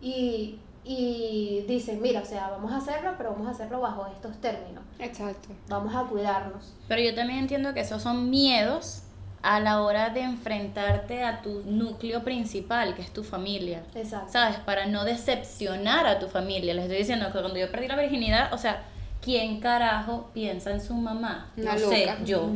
[0.00, 4.40] Y, y dicen, mira, o sea, vamos a hacerlo, pero vamos a hacerlo bajo estos
[4.40, 4.82] términos.
[4.98, 5.50] Exacto.
[5.68, 6.72] Vamos a cuidarnos.
[6.88, 9.02] Pero yo también entiendo que esos son miedos
[9.42, 13.82] a la hora de enfrentarte a tu núcleo principal, que es tu familia.
[13.94, 14.32] Exacto.
[14.32, 14.56] ¿Sabes?
[14.58, 16.74] Para no decepcionar a tu familia.
[16.74, 18.82] Les estoy diciendo que cuando yo perdí la virginidad, o sea,
[19.20, 21.52] ¿quién carajo piensa en su mamá?
[21.56, 22.50] Una no sé, yo.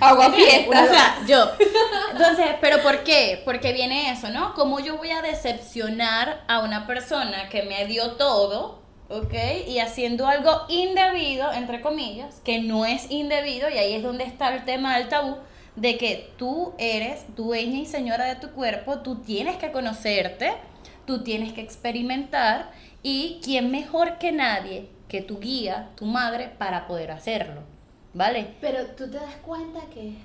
[0.00, 0.88] Agua O fiesta.
[0.88, 1.50] sea, yo.
[2.12, 3.40] Entonces, ¿pero por qué?
[3.44, 4.54] Porque viene eso, ¿no?
[4.54, 9.34] ¿Cómo yo voy a decepcionar a una persona que me dio todo, ¿ok?
[9.68, 14.54] Y haciendo algo indebido, entre comillas, que no es indebido, y ahí es donde está
[14.54, 15.36] el tema del tabú,
[15.76, 20.52] de que tú eres dueña y señora de tu cuerpo, tú tienes que conocerte,
[21.06, 22.70] tú tienes que experimentar,
[23.02, 27.60] y quién mejor que nadie que tu guía, tu madre, para poder hacerlo,
[28.14, 28.54] ¿vale?
[28.62, 30.16] Pero tú te das cuenta que es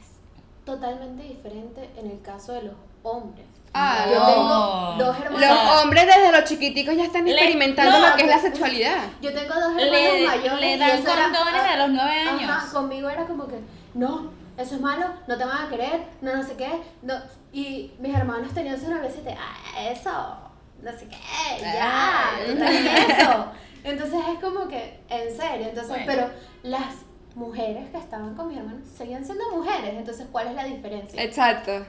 [0.65, 2.73] totalmente diferente en el caso de los
[3.03, 3.45] hombres.
[3.73, 4.25] Ah, Yo no.
[4.25, 5.41] tengo dos hermanos.
[5.41, 9.03] Los hombres desde los chiquiticos ya están Le- experimentando no, lo que es la sexualidad.
[9.21, 10.59] Yo tengo dos hermanos Le, mayores.
[10.61, 12.63] le y dan condones ah, a los nueve Ajá, años.
[12.73, 13.59] conmigo era como que,
[13.93, 16.81] no, eso es malo, no te van a querer, no, no sé qué.
[17.03, 17.13] No.
[17.51, 20.37] Y mis hermanos tenían su novia y te, ah, eso,
[20.81, 22.31] no sé qué, ya, Ah.
[22.47, 23.45] tú traes eso.
[23.91, 26.05] Entonces es como que, en serio, entonces, Bueno.
[26.05, 26.29] pero
[26.63, 26.93] las
[27.35, 31.21] mujeres que estaban con mis hermanos seguían siendo mujeres, entonces, ¿cuál es la diferencia?
[31.21, 31.85] Exacto.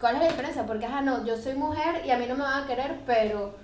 [0.00, 0.66] ¿Cuál es la diferencia?
[0.66, 3.54] Porque, ajá, no, yo soy mujer y a mí no me van a querer, pero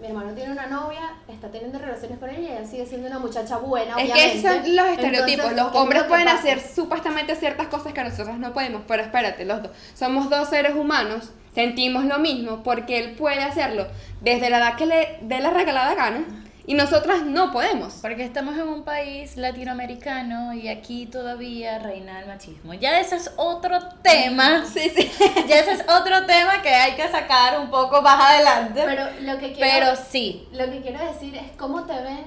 [0.00, 3.18] mi hermano tiene una novia, está teniendo relaciones con ella y ella sigue siendo una
[3.20, 5.44] muchacha buena, Es que esos son los estereotipos.
[5.46, 6.38] Entonces, los ¿qué es hombres pueden pasa?
[6.38, 9.72] hacer supuestamente ciertas cosas que nosotros no podemos, pero espérate, los dos.
[9.94, 13.86] Somos dos seres humanos, sentimos lo mismo porque él puede hacerlo
[14.20, 16.24] desde la edad que le dé la regalada gana
[16.66, 17.94] y nosotras no podemos.
[18.00, 22.72] Porque estamos en un país latinoamericano y aquí todavía reina el machismo.
[22.74, 24.64] Ya ese es otro tema.
[24.66, 25.10] Sí, sí.
[25.48, 28.82] Ya ese es otro tema que hay que sacar un poco más adelante.
[28.86, 30.48] Pero lo que quiero, Pero sí.
[30.52, 32.24] lo que quiero decir es cómo te ven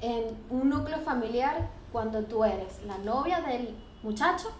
[0.00, 4.52] en un núcleo familiar cuando tú eres la novia del muchacho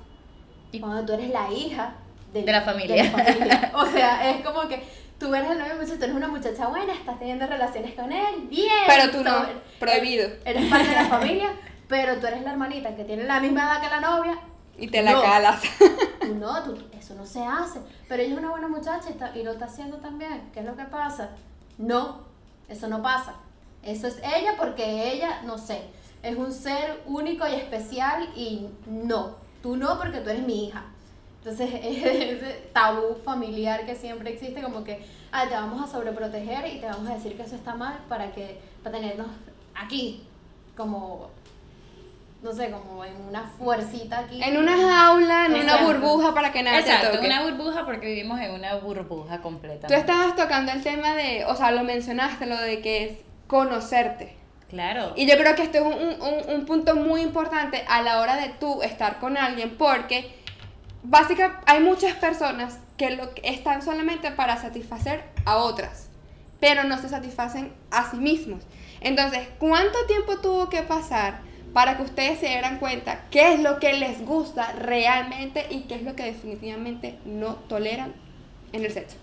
[0.73, 1.95] y cuando tú eres la hija
[2.33, 2.97] del- De la familia.
[3.05, 3.73] de la familia.
[3.77, 4.83] O sea, es como que
[5.19, 8.47] tú eres el novio muchacho, tú eres una muchacha buena, estás teniendo relaciones con él,
[8.49, 8.69] bien.
[8.87, 10.29] Pero tú no, so- prohibido.
[10.45, 11.49] Eres parte de la familia,
[11.89, 14.39] pero tú eres la hermanita que tiene la misma edad que la novia.
[14.81, 15.23] Y te la No.
[15.23, 15.61] calas.
[16.21, 17.81] Tú no, tú, eso no se hace.
[18.09, 20.51] Pero ella es una buena muchacha y, está- y lo está haciendo también.
[20.55, 21.31] ¿Qué es lo que pasa?
[21.79, 22.23] No,
[22.69, 23.35] eso no pasa.
[23.83, 25.83] Eso es ella porque ella, no sé,
[26.23, 29.37] es un ser único y especial y no.
[29.63, 30.85] Tú no porque tú eres mi hija.
[31.49, 36.81] Entonces, ese tabú familiar que siempre existe, como que ah, te vamos a sobreproteger y
[36.81, 39.29] te vamos a decir que eso está mal para que para tenernos
[39.75, 40.25] aquí,
[40.77, 41.31] como,
[42.43, 44.43] no sé, como en una fuercita aquí.
[44.43, 45.87] En una jaula, en una Exacto.
[45.87, 47.27] burbuja para que nada Exacto, te toque.
[47.27, 49.89] una burbuja porque vivimos en una burbuja completa.
[49.89, 54.37] Tú estabas tocando el tema de, o sea, lo mencionaste, lo de que es conocerte.
[54.69, 55.15] Claro.
[55.17, 58.37] Y yo creo que esto es un, un- un punto muy importante a la hora
[58.37, 60.37] de tú estar con alguien porque
[61.09, 66.09] básicamente hay muchas personas que lo que están solamente para satisfacer a otras,
[66.61, 68.63] pero no se satisfacen a sí mismos.
[69.01, 71.41] Entonces, ¿cuánto tiempo tuvo que pasar
[71.73, 75.95] para que ustedes se dieran cuenta qué es lo que les gusta realmente y qué
[75.95, 78.15] es lo que definitivamente no toleran
[78.73, 79.17] en el sexo?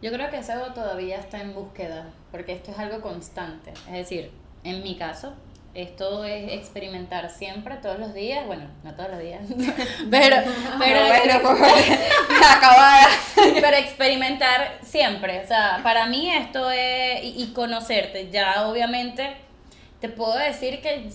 [0.00, 3.72] Yo creo que eso todavía está en búsqueda, porque esto es algo constante.
[3.86, 4.32] Es decir,
[4.64, 5.34] en mi caso,
[5.74, 9.42] esto es experimentar siempre, todos los días, bueno, no todos los días,
[10.10, 10.36] pero,
[10.78, 13.06] pero, como acabada.
[13.60, 15.40] pero experimentar siempre.
[15.42, 19.36] O sea, para mí esto es, y, y conocerte, ya obviamente
[20.00, 21.10] te puedo decir que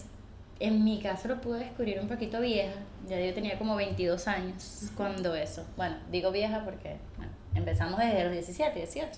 [0.60, 2.74] en mi caso lo pude descubrir un poquito vieja,
[3.08, 8.24] ya yo tenía como 22 años cuando eso, bueno, digo vieja porque bueno, empezamos desde
[8.24, 9.12] los 17, 18.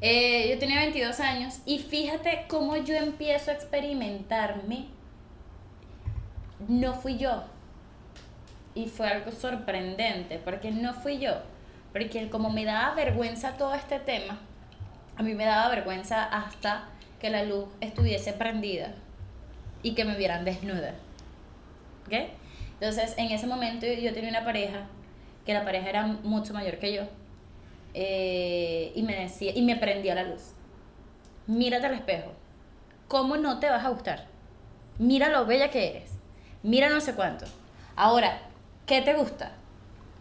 [0.00, 4.86] Eh, yo tenía 22 años y fíjate cómo yo empiezo a experimentarme.
[6.68, 7.44] No fui yo.
[8.74, 11.32] Y fue algo sorprendente, porque no fui yo.
[11.92, 14.38] Porque como me daba vergüenza todo este tema,
[15.16, 16.88] a mí me daba vergüenza hasta
[17.20, 18.92] que la luz estuviese prendida
[19.82, 20.94] y que me vieran desnuda.
[22.06, 22.12] ¿Ok?
[22.74, 24.86] Entonces, en ese momento yo tenía una pareja,
[25.46, 27.04] que la pareja era mucho mayor que yo,
[27.98, 30.52] eh, y me decía, y me prendía la luz.
[31.46, 32.30] Mírate al espejo.
[33.08, 34.26] ¿Cómo no te vas a gustar?
[34.98, 36.10] Mira lo bella que eres.
[36.62, 37.46] Mira no sé cuánto.
[37.96, 38.42] Ahora,
[38.84, 39.52] ¿qué te gusta?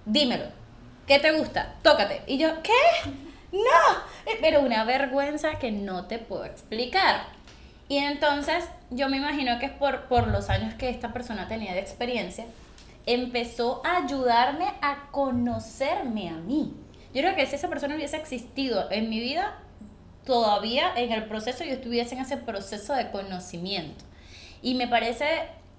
[0.06, 0.46] Dímelo.
[1.06, 1.76] ¿Qué te gusta?
[1.82, 2.22] Tócate.
[2.28, 2.72] Y yo, ¿qué?
[3.52, 4.32] No.
[4.40, 7.26] Pero una vergüenza que no te puedo explicar.
[7.90, 11.74] Y entonces, yo me imagino que es por, por los años que esta persona tenía
[11.74, 12.46] de experiencia,
[13.06, 16.74] empezó a ayudarme a conocerme a mí.
[17.16, 19.58] Yo creo que si esa persona hubiese existido en mi vida,
[20.26, 24.04] todavía en el proceso yo estuviese en ese proceso de conocimiento.
[24.62, 25.26] Y me parece,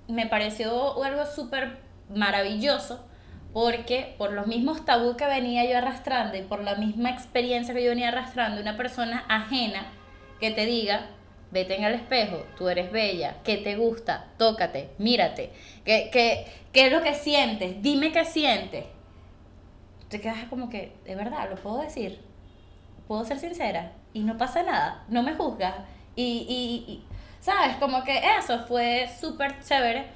[0.09, 1.77] me pareció algo súper
[2.09, 3.05] maravilloso
[3.53, 7.85] porque por los mismos tabú que venía yo arrastrando y por la misma experiencia que
[7.85, 9.93] yo venía arrastrando, una persona ajena
[10.41, 11.09] que te diga,
[11.51, 14.29] vete en el espejo, tú eres bella, ¿qué te gusta?
[14.39, 15.53] Tócate, mírate,
[15.85, 17.83] ¿qué, qué, qué es lo que sientes?
[17.83, 18.85] Dime qué sientes.
[20.09, 22.21] Te quedas como que, de verdad, lo puedo decir,
[23.09, 25.75] puedo ser sincera y no pasa nada, no me juzgas.
[26.15, 27.05] Y, y, y,
[27.41, 27.77] ¿sabes?
[27.77, 30.07] Como que eso fue súper chévere.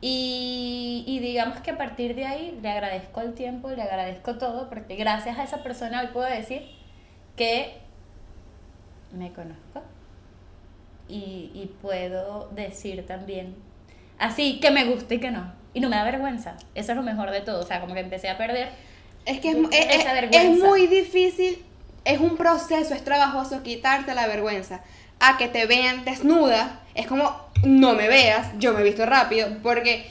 [0.00, 4.68] Y, y digamos que a partir de ahí le agradezco el tiempo, le agradezco todo,
[4.68, 6.62] porque gracias a esa persona hoy puedo decir
[7.36, 7.78] que
[9.12, 9.82] me conozco
[11.08, 13.56] y, y puedo decir también
[14.18, 15.52] así que me gusta y que no.
[15.72, 16.56] Y no me da vergüenza.
[16.74, 17.60] Eso es lo mejor de todo.
[17.60, 18.68] O sea, como que empecé a perder.
[19.26, 21.62] Es que es, es- es- muy difícil,
[22.04, 24.80] es un proceso, es trabajoso quitarte la vergüenza.
[25.20, 29.48] A que te vean desnuda, es como, no me veas, yo me he visto rápido,
[29.62, 30.06] porque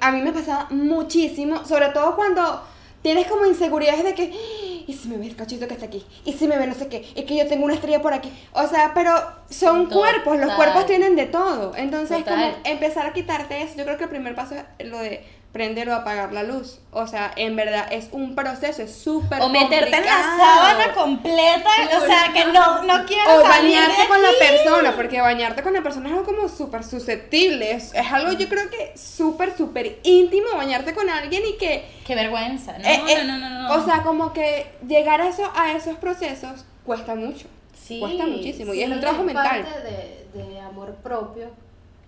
[0.00, 2.62] a mí me pasaba muchísimo, sobre todo cuando
[3.02, 6.06] tienes como inseguridades de que, "Ah, ¿y si me ve el cachito que está aquí?
[6.24, 7.04] ¿Y si me ve no sé qué?
[7.16, 8.30] ¿Y que yo tengo una estrella por aquí?
[8.52, 9.12] O sea, pero
[9.50, 9.98] son Total.
[9.98, 11.74] cuerpos, los cuerpos tienen de todo.
[11.74, 12.52] Entonces, Total.
[12.52, 15.90] como empezar a quitarte eso, yo creo que el primer paso es lo de prender
[15.90, 16.78] o apagar la luz.
[16.92, 20.38] O sea, en verdad es un proceso, es súper O meterte en la complicado.
[20.38, 21.70] sábana completa.
[22.00, 25.62] O sea, que no, no quiero O salir de bañarte con la persona, porque bañarte
[25.62, 27.72] con la persona es algo como súper susceptible.
[27.72, 31.84] Es, es algo, yo creo que súper, súper íntimo bañarte con alguien y que.
[32.06, 32.78] Qué vergüenza.
[32.78, 33.74] No, eh, eh, no, no, no, no.
[33.74, 37.46] O sea, como que llegar a, eso, a esos procesos cuesta mucho.
[37.78, 38.72] Sí, cuesta muchísimo.
[38.72, 39.64] y es un trabajo mental.
[39.64, 41.50] parte de, de amor propio,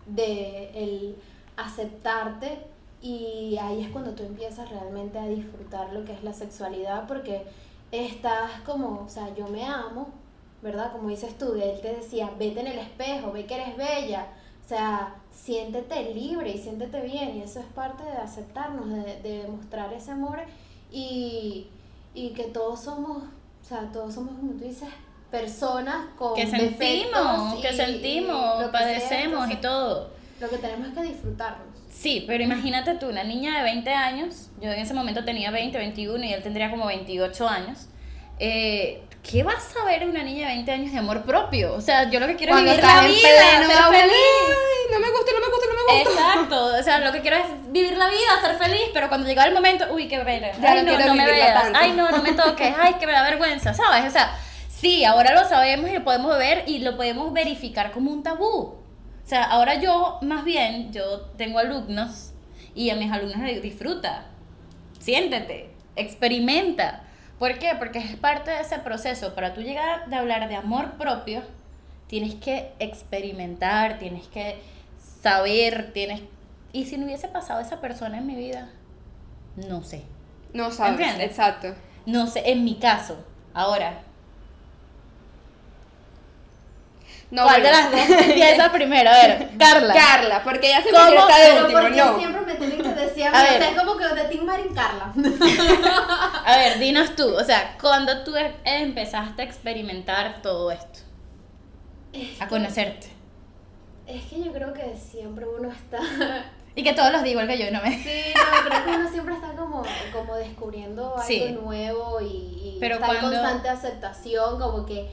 [0.06, 1.16] de el
[1.56, 2.58] aceptarte
[3.06, 7.44] y ahí es cuando tú empiezas realmente a disfrutar lo que es la sexualidad porque
[7.92, 10.08] estás como, o sea, yo me amo,
[10.62, 10.90] ¿verdad?
[10.92, 14.26] Como dices tú, él te decía, vete en el espejo, ve que eres bella,
[14.64, 19.42] o sea, siéntete libre y siéntete bien y eso es parte de aceptarnos, de, de
[19.42, 20.38] demostrar ese amor
[20.90, 21.66] y,
[22.14, 24.88] y que todos somos, o sea, todos somos, como tú dices,
[25.30, 30.08] personas con que sentimos, y- que sentimos, sea, padecemos y todo.
[30.40, 31.66] Lo que tenemos es que disfrutarnos.
[31.90, 35.78] Sí, pero imagínate tú, una niña de 20 años, yo en ese momento tenía 20,
[35.78, 37.86] 21 y él tendría como 28 años.
[38.38, 41.74] Eh, ¿Qué va a saber una niña de 20 años de amor propio?
[41.74, 44.12] O sea, yo lo que quiero Cuando es vivir la vida, pleno ser feliz.
[44.12, 46.10] "Ay, no me gusta, no me gusta, no me gusta.
[46.10, 49.44] Exacto, o sea, lo que quiero es vivir la vida, ser feliz, pero cuando llega
[49.44, 51.78] el momento, uy, qué pena, ay, no no, no me veas, tanto.
[51.80, 54.04] ay, no, no me toques, ay, que me da vergüenza, ¿sabes?
[54.06, 54.36] O sea,
[54.68, 58.74] Sí, ahora lo sabemos y lo podemos ver y lo podemos verificar como un tabú.
[59.24, 62.32] O sea, ahora yo, más bien, yo tengo alumnos
[62.74, 64.26] y a mis alumnos les disfruta.
[64.98, 67.04] Siéntete, experimenta.
[67.38, 67.72] ¿Por qué?
[67.78, 69.34] Porque es parte de ese proceso.
[69.34, 71.42] Para tú llegar a hablar de amor propio,
[72.06, 74.60] tienes que experimentar, tienes que
[75.22, 76.22] saber, tienes...
[76.72, 78.68] Y si no hubiese pasado esa persona en mi vida,
[79.56, 80.02] no sé.
[80.52, 81.30] No sabes, ¿Entiendes?
[81.30, 81.74] exacto.
[82.06, 83.24] No sé, en mi caso.
[83.54, 84.02] Ahora,
[87.34, 87.90] No, ¿cuál de bueno.
[87.90, 89.10] las dos empieza primero?
[89.10, 89.92] A ver, Carla.
[89.94, 91.10] Carla, porque ella se ¿Cómo?
[91.10, 92.18] me está de último, porque no.
[92.18, 93.62] siempre me tienen que decir, A ver.
[93.62, 95.12] es como que de Tim Marín Carla.
[96.46, 101.00] A ver, dinos tú, o sea, cuando tú e- empezaste a experimentar todo esto,
[102.12, 103.08] Es a que- conocerte.
[104.06, 105.98] Es que yo creo que siempre uno está.
[106.76, 107.90] Y que todos los digo igual que yo, no me...
[108.02, 111.56] Sí, no, creo que uno siempre está como, como descubriendo algo Sí.
[111.62, 115.08] nuevo y, y Pero está en cuando- constante aceptación, como que,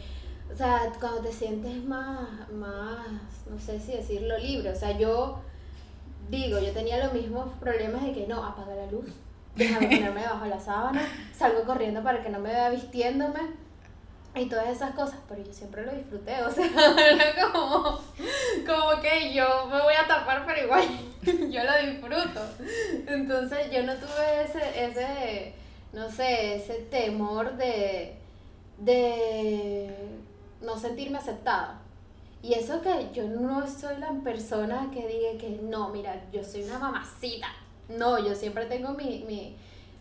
[0.54, 3.08] o sea, cuando te sientes más, más,
[3.50, 5.40] no sé si decirlo libre, o sea, yo
[6.30, 9.06] digo, yo tenía los mismos problemas de que no, apaga la luz,
[9.56, 11.02] déjame ponerme debajo de la sábana,
[11.34, 13.40] salgo corriendo para que no me vea vistiéndome
[14.36, 16.66] y todas esas cosas, pero yo siempre lo disfruté, o sea,
[17.12, 18.00] era como,
[18.66, 20.84] como que yo me voy a tapar, pero igual
[21.52, 22.42] yo lo disfruto.
[23.08, 25.54] Entonces yo no tuve ese, ese,
[25.92, 28.16] no sé, ese temor de,
[28.78, 29.94] de
[30.62, 31.80] no sentirme aceptada.
[32.44, 36.64] Y eso que yo no soy la persona que diga que no, mira, yo soy
[36.64, 37.48] una mamacita.
[37.90, 39.24] No, yo siempre tengo mi...
[39.28, 39.56] mi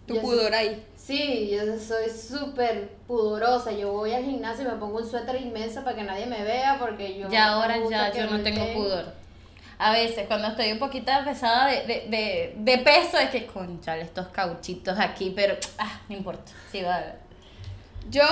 [0.07, 0.85] Tu pudor ahí.
[0.97, 3.73] Sí, yo soy súper pudorosa.
[3.73, 6.79] Yo voy al gimnasio y me pongo un suéter inmenso para que nadie me vea
[6.79, 7.29] porque yo...
[7.29, 9.21] Ya ahora ya yo no tengo pudor.
[9.79, 14.03] A veces cuando estoy un poquito pesada de, de, de, de peso es que, conchale,
[14.03, 17.15] estos cauchitos aquí, pero, ah, no importa, sí, vale.
[18.11, 18.23] Yo,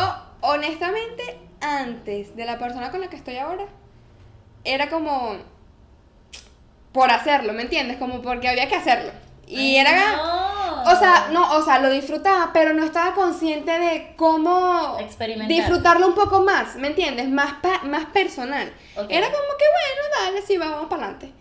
[0.40, 3.64] honestamente, antes de la persona con la que estoy ahora,
[4.64, 5.36] era como
[6.92, 7.98] por hacerlo, ¿me entiendes?
[7.98, 9.12] Como porque había que hacerlo.
[9.46, 10.16] Y Ay, era...
[10.16, 10.58] no.
[10.90, 15.48] O sea, no, o sea, lo disfrutaba, pero no estaba consciente de cómo Experimentar.
[15.48, 17.28] disfrutarlo un poco más, ¿me entiendes?
[17.28, 18.72] Más, pa- más personal.
[19.08, 21.32] Era como que, bueno, dale, sí, vamos para adelante.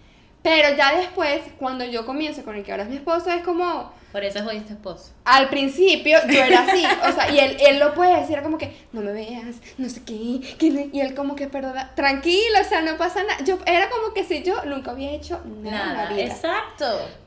[0.50, 3.92] Pero ya después, cuando yo comienzo con el que ahora es mi esposo, es como,
[4.14, 5.12] Por eso es hoy este esposo.
[5.26, 8.76] al principio yo era así, o sea, y él, él lo puede decir, como que,
[8.94, 12.96] no me veas, no sé qué, y él como que, perdona, tranquilo, o sea, no
[12.98, 13.44] pasa nada.
[13.44, 16.24] Yo era como que si yo nunca había hecho nada, en la Nada, vida.
[16.24, 16.86] exacto.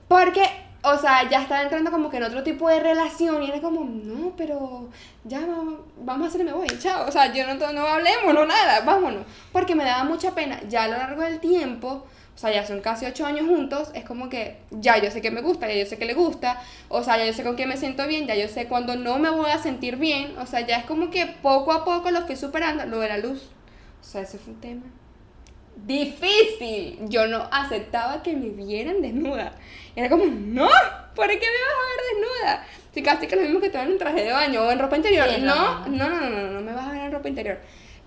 [0.09, 0.43] Porque,
[0.83, 3.85] o sea, ya estaba entrando como que en otro tipo de relación y era como,
[3.85, 4.89] no, pero
[5.25, 7.07] ya vamos, vamos a hacer me voy, chao.
[7.07, 9.27] O sea, yo no, no hablemos, no nada, vámonos.
[9.53, 10.59] Porque me daba mucha pena.
[10.71, 12.07] Ya a lo largo del tiempo,
[12.41, 15.43] sea, ya son casi ocho años juntos, es como que ya yo sé que me
[15.43, 17.77] gusta, ya yo sé que le gusta, o sea, ya yo sé con quién me
[17.77, 20.79] siento bien, ya yo sé cuando no me voy a sentir bien, o sea, ya
[20.79, 23.51] es como que poco a poco lo fui superando, lo de la luz.
[24.01, 24.83] O sea, ese fue un tema
[25.87, 26.99] difícil.
[27.09, 29.53] Yo no aceptaba que me vieran desnuda.
[29.97, 30.69] Era como, no,
[31.15, 32.67] ¿por qué me vas a ver desnuda?
[32.93, 35.29] Si casi que lo mismo que te en traje de baño o en ropa interior.
[35.29, 35.97] Sí, no, mismo.
[35.97, 37.59] no, no, no, no, no me vas a ver en ropa interior.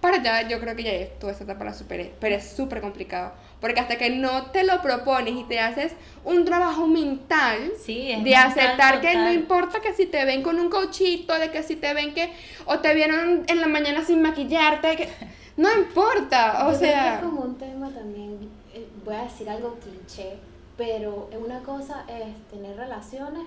[0.03, 3.31] Para ya, yo creo que ya toda esa etapa la superé, pero es súper complicado.
[3.61, 5.93] Porque hasta que no te lo propones y te haces
[6.25, 10.43] un trabajo mental Sí, es de mental aceptar que no importa que si te ven
[10.43, 12.33] con un cochito, de que si te ven que,
[12.65, 15.07] o te vieron en la mañana sin maquillarte, que
[15.55, 17.15] no importa, o Yo creo que sea...
[17.15, 20.33] es como un tema también, eh, voy a decir algo cliché,
[20.75, 23.43] pero una cosa es tener relaciones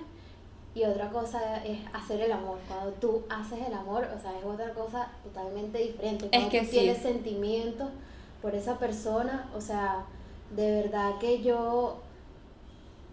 [0.77, 2.59] y otra cosa es hacer el amor.
[2.67, 6.29] Cuando tú haces el amor, o sea, es otra cosa totalmente diferente.
[6.29, 6.71] Cuando que tú sí.
[6.71, 7.89] tienes sentimientos
[8.43, 10.05] por esa persona, o sea,
[10.55, 11.97] de verdad que yo,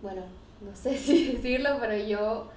[0.02, 0.20] bueno,
[0.60, 2.48] no sé si decirlo, pero yo,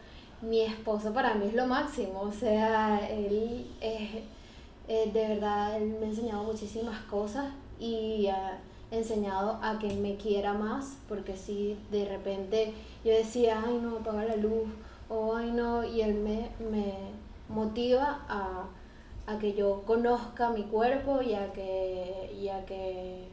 [0.42, 4.10] mi esposo para mí es lo máximo, o sea, él es,
[4.90, 7.46] eh, de verdad, él me ha enseñado muchísimas cosas
[7.80, 8.58] y ha
[8.92, 12.74] enseñado a que me quiera más, porque si de repente
[13.06, 14.68] yo decía, ay no, apaga la luz,
[15.10, 16.94] o ay no, y él me, me
[17.50, 18.66] motiva a,
[19.26, 23.26] a que yo conozca mi cuerpo y a que, y a que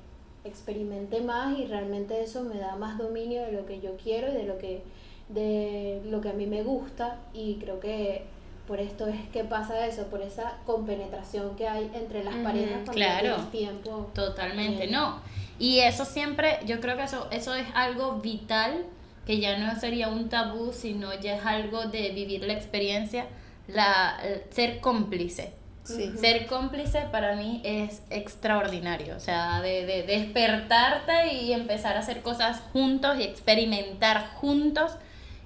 [0.45, 4.35] experimente más y realmente eso me da más dominio de lo que yo quiero y
[4.35, 4.83] de lo que
[5.29, 8.27] de lo que a mí me gusta y creo que
[8.67, 12.93] por esto es que pasa eso, por esa compenetración que hay entre las parejas cuando
[12.93, 13.37] claro.
[13.51, 14.11] tiempo.
[14.15, 15.21] Totalmente, no.
[15.59, 18.87] Y eso siempre, yo creo que eso, eso es algo vital,
[19.27, 23.27] que ya no sería un tabú, sino ya es algo de vivir la experiencia,
[23.67, 24.21] la,
[24.51, 25.53] ser cómplice.
[25.85, 26.13] Sí.
[26.17, 32.23] Ser cómplice para mí es extraordinario, o sea, de, de despertarte y empezar a hacer
[32.23, 34.93] cosas juntos y experimentar juntos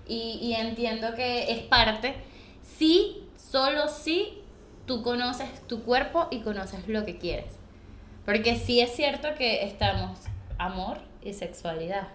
[0.06, 2.14] y, y entiendo que es parte,
[2.62, 4.38] sí, solo sí
[4.86, 7.58] tú conoces tu cuerpo y conoces lo que quieres.
[8.24, 10.18] Porque sí es cierto que estamos
[10.58, 12.08] amor y sexualidad,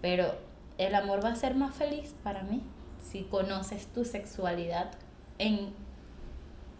[0.00, 0.34] pero
[0.78, 2.62] el amor va a ser más feliz para mí
[3.10, 4.90] si conoces tu sexualidad
[5.38, 5.70] en,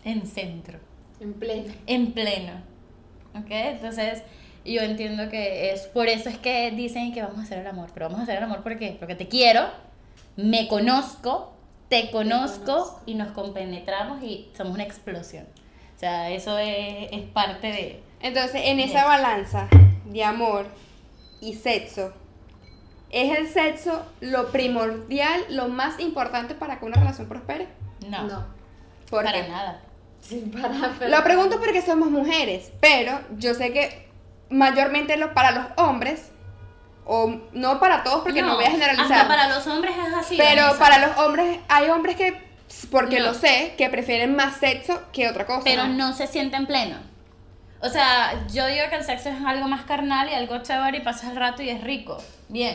[0.04, 0.78] en centro,
[1.20, 1.72] En pleno.
[1.86, 2.52] en pleno.
[3.34, 3.50] ¿Ok?
[3.50, 4.22] Entonces,
[4.64, 7.90] yo entiendo que es por eso es que dicen que vamos a hacer el amor.
[7.94, 8.96] Pero vamos a hacer el amor ¿por qué?
[8.98, 9.62] Porque te quiero,
[10.36, 11.52] me conozco,
[11.88, 13.02] te conozco, conozco.
[13.06, 15.44] y nos compenetramos y somos una explosión.
[15.94, 18.02] O sea, eso es, es parte de.
[18.20, 19.68] Entonces, en esa balanza
[20.04, 20.66] de amor
[21.40, 22.12] y sexo,
[23.10, 27.68] ¿es el sexo lo primordial, lo más importante para que una relación prospere?
[28.08, 28.44] No, No.
[29.10, 29.48] ¿Por para qué?
[29.48, 29.80] nada.
[30.20, 34.08] Sí, para, pero- Lo pregunto porque somos mujeres, pero yo sé que
[34.50, 36.30] mayormente lo, para los hombres,
[37.04, 40.36] o no para todos porque no, voy a generalizar, Hasta para los hombres es así.
[40.36, 42.42] pero para los hombres hay hombres que,
[42.90, 43.26] porque No.
[43.26, 45.60] lo sé, que prefieren más sexo que otra cosa.
[45.62, 46.96] Pero no se sienten pleno.
[47.86, 51.00] O sea, yo digo que el sexo es algo más carnal y algo chévere y
[51.02, 52.18] pasas el rato y es rico.
[52.48, 52.74] Bien.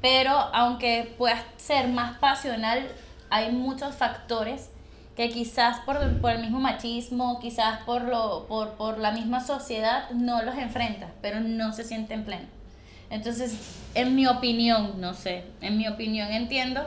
[0.00, 2.86] Pero aunque pueda ser más pasional,
[3.28, 4.70] hay muchos factores
[5.16, 10.08] que quizás por, por el mismo machismo, quizás por, lo, por, por la misma sociedad,
[10.10, 12.50] no los enfrentas, pero no se sienten plenos.
[13.10, 13.56] Entonces,
[13.94, 16.86] en mi opinión, no sé, en mi opinión entiendo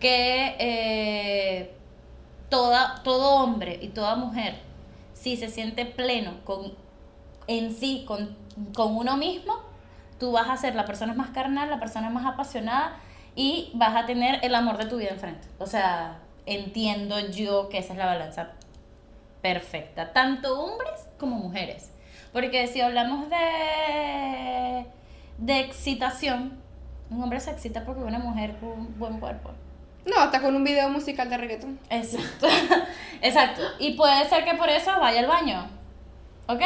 [0.00, 1.72] que eh,
[2.48, 4.56] toda, todo hombre y toda mujer,
[5.14, 6.72] si se siente pleno con,
[7.46, 8.36] en sí, con,
[8.74, 9.58] con uno mismo,
[10.18, 12.96] tú vas a ser la persona más carnal, la persona más apasionada
[13.34, 15.46] y vas a tener el amor de tu vida enfrente.
[15.58, 18.52] O sea, entiendo yo que esa es la balanza
[19.42, 21.92] perfecta, tanto hombres como mujeres.
[22.32, 24.86] Porque si hablamos de,
[25.38, 26.58] de excitación,
[27.10, 29.52] un hombre se excita porque una mujer con un buen cuerpo.
[30.06, 31.78] No, hasta con un video musical de reggaeton.
[31.90, 32.46] Exacto.
[33.22, 33.62] Exacto.
[33.78, 35.68] Y puede ser que por eso vaya al baño.
[36.48, 36.62] ¿Ok?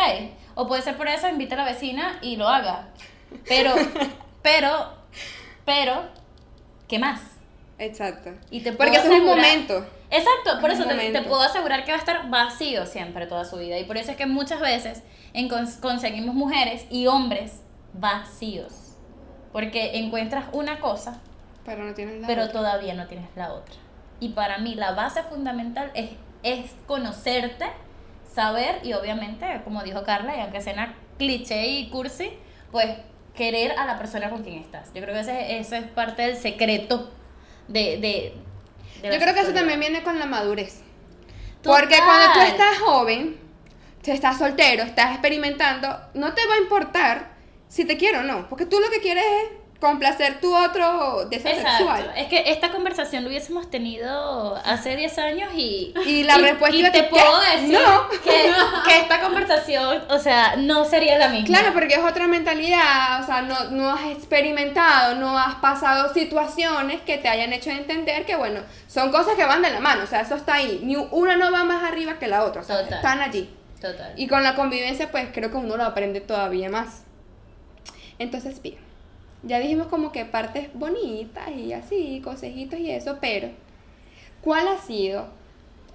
[0.55, 2.89] O puede ser por eso invite a la vecina y lo haga.
[3.49, 3.75] Pero,
[4.43, 4.93] pero,
[5.65, 6.03] pero,
[6.89, 7.21] ¿qué más?
[7.79, 8.31] Exacto.
[8.51, 9.87] Y te Porque es un momento.
[10.11, 13.57] Exacto, por Es eso te, puedo asegurar que va a estar vacío siempre toda su
[13.57, 13.79] vida.
[13.79, 15.03] Y por eso es que muchas veces
[15.33, 17.61] en cons- conseguimos mujeres y hombres
[17.95, 18.97] vacíos.
[19.53, 21.21] Porque encuentras una cosa,
[21.65, 22.53] Pero no tienes la pero otra.
[22.53, 23.75] todavía no tienes la otra.
[24.21, 26.11] Y para mí la base fundamental es,
[26.43, 27.67] es conocerte,
[28.41, 32.31] saber y obviamente, como dijo Carla, y aunque sea cliché y cursi,
[32.73, 32.87] pues
[33.35, 34.89] querer a la persona con quien estás.
[34.95, 37.11] Yo creo que ese, eso es parte del secreto
[37.69, 37.99] de...
[37.99, 38.35] de,
[39.03, 40.81] Yo creo que eso también viene con la madurez.
[41.63, 43.39] Porque cuando tú estás joven,
[44.03, 47.33] tú estás soltero, estás experimentando, no te va a importar
[47.69, 48.49] si te quiero o no.
[48.49, 51.79] Porque tú lo que quieres es complacer tu otro deseo Exacto.
[51.79, 52.13] sexual.
[52.17, 55.95] Es que esta conversación lo hubiésemos tenido hace 10 años y...
[56.05, 58.09] Y la respuesta y te ser, puedo decir No.
[58.23, 58.53] que,
[58.87, 61.47] que esta conversación, o sea, no sería la misma.
[61.47, 67.01] Claro, porque es otra mentalidad, o sea, no, no has experimentado, no has pasado situaciones
[67.01, 70.07] que te hayan hecho entender que, bueno, son cosas que van de la mano, o
[70.07, 72.83] sea, eso está ahí, ni una no va más arriba que la otra, o sea,
[72.83, 72.95] Total.
[72.99, 73.49] están allí.
[73.81, 74.13] Total.
[74.17, 77.05] Y con la convivencia, pues creo que uno lo aprende todavía más.
[78.19, 78.77] Entonces, bien,
[79.43, 83.51] ya dijimos como que partes bonitas y así, consejitos y eso, pero
[84.43, 85.29] ¿cuál ha sido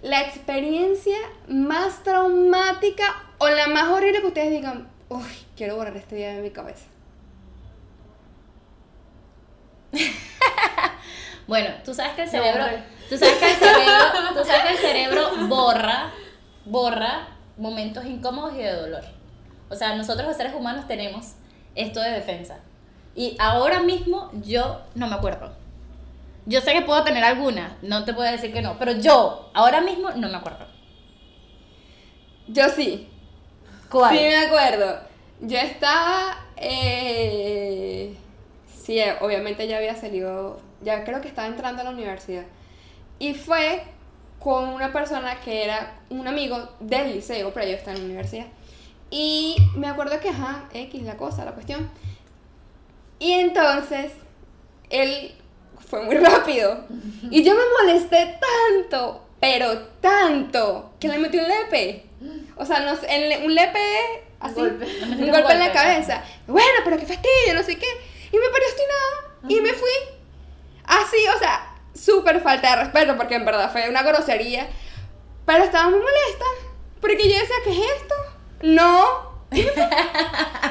[0.02, 1.18] la experiencia
[1.48, 5.24] más traumática o la más horrible que ustedes digan, uy,
[5.56, 6.86] quiero borrar este día de mi cabeza?
[11.48, 12.66] Bueno, tú sabes que el cerebro,
[13.08, 16.12] tú sabes que el cerebro, tú sabes que el cerebro borra,
[16.66, 17.28] borra
[17.58, 19.04] momentos incómodos y de dolor.
[19.70, 21.34] O sea, nosotros los seres humanos tenemos
[21.76, 22.58] esto de defensa.
[23.16, 25.54] Y ahora mismo yo no me acuerdo.
[26.46, 29.82] Yo sé que puedo tener alguna, no te puedo decir que no, pero yo ahora
[29.82, 30.68] mismo no me acuerdo.
[32.48, 33.10] Yo sí.
[33.90, 34.16] ¿Cuál?
[34.16, 35.00] Sí, me acuerdo.
[35.42, 36.46] Yo estaba.
[36.58, 38.16] Eh,
[38.68, 40.60] sí, eh, obviamente ya había salido.
[40.82, 42.44] Ya creo que estaba entrando a la universidad.
[43.18, 43.84] Y fue
[44.40, 48.46] con una persona que era un amigo del liceo, pero yo estaba en la universidad.
[49.10, 51.90] Y me acuerdo que, ajá, X, la cosa, la cuestión.
[53.20, 54.12] Y entonces,
[54.90, 55.36] él
[55.90, 56.86] fue muy rápido.
[57.32, 62.06] Y yo me molesté tanto, pero tanto, que le metí un lepe.
[62.58, 63.80] O sea, en- un lepe
[64.40, 64.56] así.
[64.56, 64.86] golpe.
[65.04, 66.24] Un Un golpe en la golpe, cabeza.
[66.48, 67.88] Bueno, pero qué fastidio, no sé qué.
[68.32, 69.36] Y me pareció obstinada.
[69.50, 69.90] Y me fui.
[70.86, 74.68] Así, o sea, súper falta de respeto, porque en verdad fue una grosería.
[75.46, 76.46] Pero estaba muy molesta.
[77.02, 78.16] Porque yo decía, ¿qué es esto?
[78.64, 79.72] No, Y me metí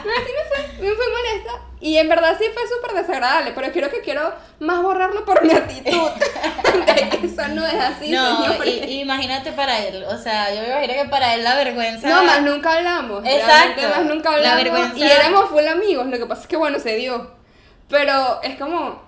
[0.04, 1.52] y me fui, me fui molesta.
[1.80, 5.52] Y en verdad sí fue súper desagradable, pero creo que quiero más borrarlo por mi
[5.52, 6.08] actitud.
[6.86, 10.68] de que eso no es así, No, y- imagínate para él, o sea, yo me
[10.68, 12.08] imagino que para él la vergüenza...
[12.08, 13.22] No, más nunca hablamos.
[13.26, 13.82] Exacto.
[13.88, 14.62] Más nunca La hablamos.
[14.64, 16.06] vergüenza- Y éramos full amigos.
[16.06, 17.32] Lo que pasa es que, bueno, se dio.
[17.88, 19.02] Pero es como,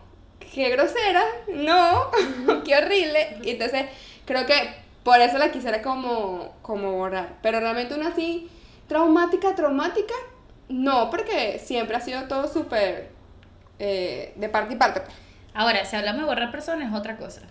[0.54, 1.24] qué grosera.
[1.48, 2.10] No,
[2.64, 3.38] qué horrible.
[3.42, 3.86] Y entonces,
[4.26, 7.36] creo que por eso la quisiera como, como borrar.
[7.42, 8.50] Pero realmente una así,
[8.88, 10.14] traumática, traumática,
[10.68, 13.10] no, porque siempre ha sido todo súper
[13.78, 15.02] eh, de parte y parte.
[15.54, 17.42] Ahora, si hablamos de borrar personas es otra cosa.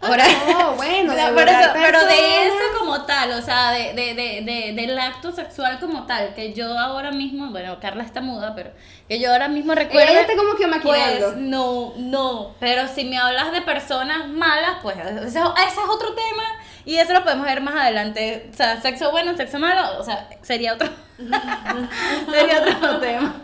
[0.00, 1.32] Ahora, no, bueno, de
[1.62, 5.78] eso- pero de eso como tal, o sea, de, de, de, de- del acto sexual
[5.78, 8.72] como tal, que yo ahora mismo, bueno, Carla está muda, pero
[9.06, 10.10] que yo ahora mismo recuerdo.
[10.10, 11.26] Ella está como que maquinando.
[11.26, 16.14] Pues no, no, pero si me hablas de personas malas, pues ese, ese es otro
[16.14, 16.42] tema
[16.84, 18.48] y eso lo podemos ver más adelante.
[18.52, 20.88] O sea, sexo bueno, sexo malo, o sea, sería otro,
[22.30, 23.34] sería otro tema.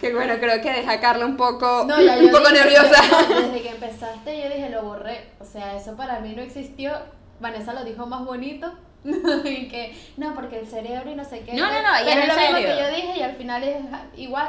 [0.00, 3.02] Que bueno, creo que deja a Carla un poco, No, ya un poco dije- nerviosa.
[3.28, 5.30] Desde que empezaste yo dije, lo borré.
[5.40, 6.92] O sea, eso para mí no existió.
[7.40, 8.72] Vanessa lo dijo más bonito.
[9.04, 11.54] y que, no, porque el cerebro y no sé qué.
[11.54, 12.68] No, no, no, y Pero es es lo en mismo serio.
[12.76, 13.76] que yo dije y al final es
[14.16, 14.48] igual.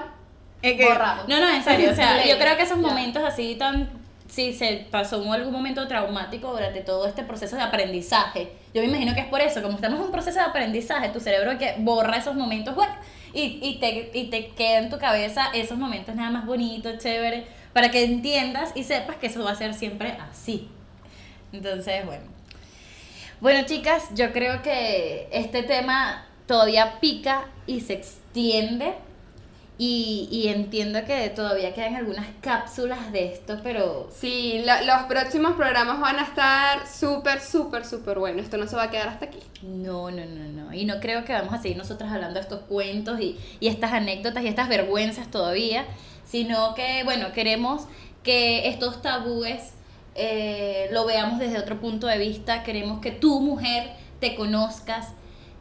[0.62, 1.24] Es que- Borrado.
[1.28, 3.90] No, no, en serio, o sea, yo creo que esos momentos así tan
[4.28, 8.52] si se pasó en algún momento traumático durante todo este proceso de aprendizaje.
[8.74, 11.20] Yo me imagino que es por eso, como estamos en un proceso de aprendizaje, tu
[11.20, 12.76] cerebro que borra esos momentos
[13.34, 17.46] y, y, te, y te queda en tu cabeza esos momentos nada más bonitos, chévere,
[17.74, 20.70] para que entiendas y sepas que eso va a ser siempre así.
[21.52, 22.24] Entonces, bueno.
[23.42, 28.94] Bueno, chicas, yo creo que este tema todavía pica y se extiende.
[29.78, 36.00] Y, y entiendo que todavía quedan algunas cápsulas de esto, pero Sí, los próximos programas
[36.00, 38.44] van a estar súper, súper, súper buenos.
[38.46, 39.40] Esto no se va a quedar hasta aquí.
[39.64, 40.74] no, no, no, no.
[40.74, 43.92] Y no creo que vamos a seguir nosotras hablando de estos cuentos y, y estas
[43.92, 45.86] anécdotas y estas vergüenzas todavía,
[46.26, 47.84] sino que, bueno, queremos
[48.24, 49.74] que estos tabúes
[50.16, 52.64] eh, lo veamos desde otro punto de vista.
[52.64, 55.10] Queremos que tu mujer te conozcas,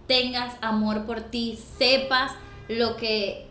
[0.06, 2.32] tengas amor por ti, sepas
[2.68, 3.48] lo que,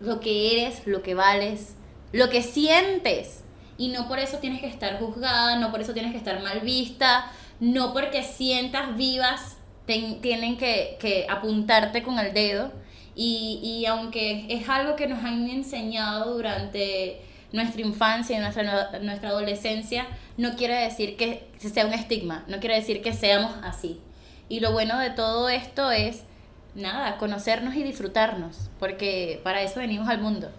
[0.00, 1.74] lo que eres, lo que vales,
[2.12, 3.42] lo que sientes.
[3.78, 6.60] Y no por eso tienes que estar juzgada, no por eso tienes que estar mal
[6.60, 7.30] vista,
[7.60, 12.72] no porque sientas vivas ten- tienen que, que apuntarte con el dedo.
[13.14, 17.22] Y, y aunque es algo que nos han enseñado durante
[17.52, 22.74] nuestra infancia y nuestra, nuestra adolescencia, no quiere decir que sea un estigma, no quiere
[22.76, 24.00] decir que seamos así.
[24.48, 26.24] Y lo bueno de todo esto es,
[26.76, 30.50] nada, conocernos y disfrutarnos, porque para eso venimos al mundo,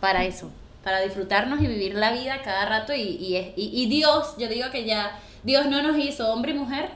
[0.00, 0.50] para eso,
[0.82, 2.92] para disfrutarnos y vivir la vida cada rato.
[2.94, 6.52] Y, y, es- y- y Dios, yo digo que ya, Dios no nos hizo hombre
[6.52, 6.90] y mujer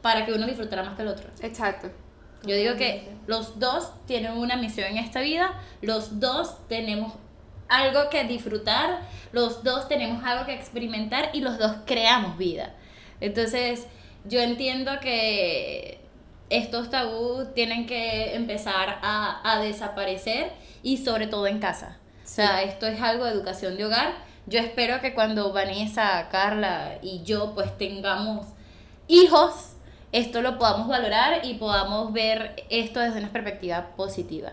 [0.00, 1.28] para que uno disfrutara más que el otro.
[1.42, 1.90] Exacto.
[2.44, 7.12] Yo digo que los dos tienen una misión en esta vida, los dos tenemos
[7.68, 9.00] algo que disfrutar,
[9.32, 12.74] los dos tenemos algo que experimentar y los dos creamos vida.
[13.20, 13.86] Entonces,
[14.24, 16.00] yo entiendo que
[16.52, 21.98] estos tabús tienen que empezar a, a desaparecer y sobre todo en casa.
[22.22, 24.12] O sea, esto es algo de educación de hogar.
[24.46, 28.46] Yo espero que cuando Vanessa, Carla y yo pues tengamos
[29.08, 29.72] hijos,
[30.12, 34.52] esto lo podamos valorar y podamos ver esto desde una perspectiva positiva.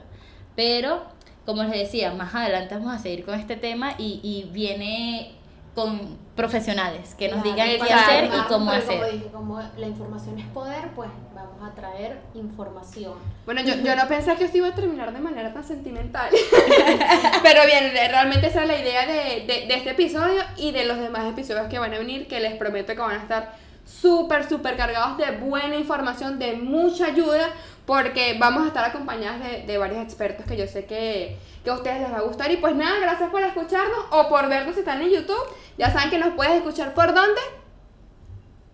[0.56, 1.04] Pero,
[1.46, 5.39] como les decía, más adelante vamos a seguir con este tema y, y viene
[5.80, 8.98] con profesionales que nos Claro, digan qué hacer y Además, cómo hacer.
[9.00, 13.14] Como dije, como la información es poder, pues vamos a traer información.
[13.46, 16.30] Bueno, yo, yo no pensé que esto iba a terminar de manera tan sentimental.
[17.44, 20.98] Pero bien, realmente esa es la idea de, de- de este episodio y de los
[21.00, 23.54] demás episodios que van a venir, que les prometo que van a estar
[23.86, 27.50] súper, súper cargados de buena información, de mucha ayuda,
[27.86, 31.74] porque vamos a estar acompañadas de, de varios expertos que yo sé que, que a
[31.74, 32.52] ustedes les va a gustar.
[32.52, 35.56] Y pues nada, gracias por escucharnos o por vernos si están en YouTube.
[35.78, 37.42] Ya saben que nos puedes escuchar por dónde.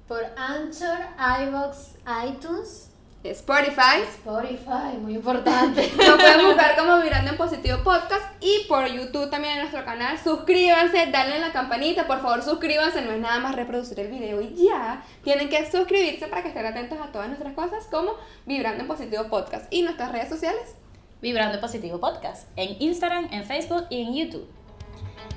[0.08, 1.96] Por Anchor, iVoox,
[2.28, 2.92] iTunes,
[3.32, 4.04] Spotify.
[4.04, 5.92] Spotify, muy importante.
[5.98, 10.18] Nos pueden buscar como Vibrando en Positivo Podcast y por YouTube también en nuestro canal.
[10.20, 14.42] Suscríbanse, denle a la campanita, por favor suscríbanse, no es nada más reproducir el video
[14.42, 15.04] y ya.
[15.24, 18.14] Tienen que suscribirse para que estén atentos a todas nuestras cosas como
[18.46, 20.76] Vibrando en Positivo Podcast y nuestras redes sociales.
[21.22, 24.48] Vibrando Positivo Podcast, en Instagram, en Facebook y en YouTube.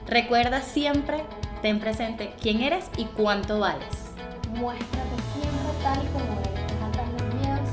[0.07, 1.25] Recuerda siempre,
[1.63, 4.13] ten presente quién eres y cuánto vales.
[4.55, 7.69] Muéstrate siempre tal como eres, atrás los miedos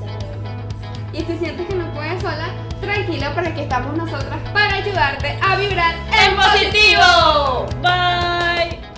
[1.12, 5.40] se Y si sientes que no puedes sola, tranquila para que estamos nosotras para ayudarte
[5.42, 7.66] a vibrar en positivo.
[7.82, 8.95] Bye.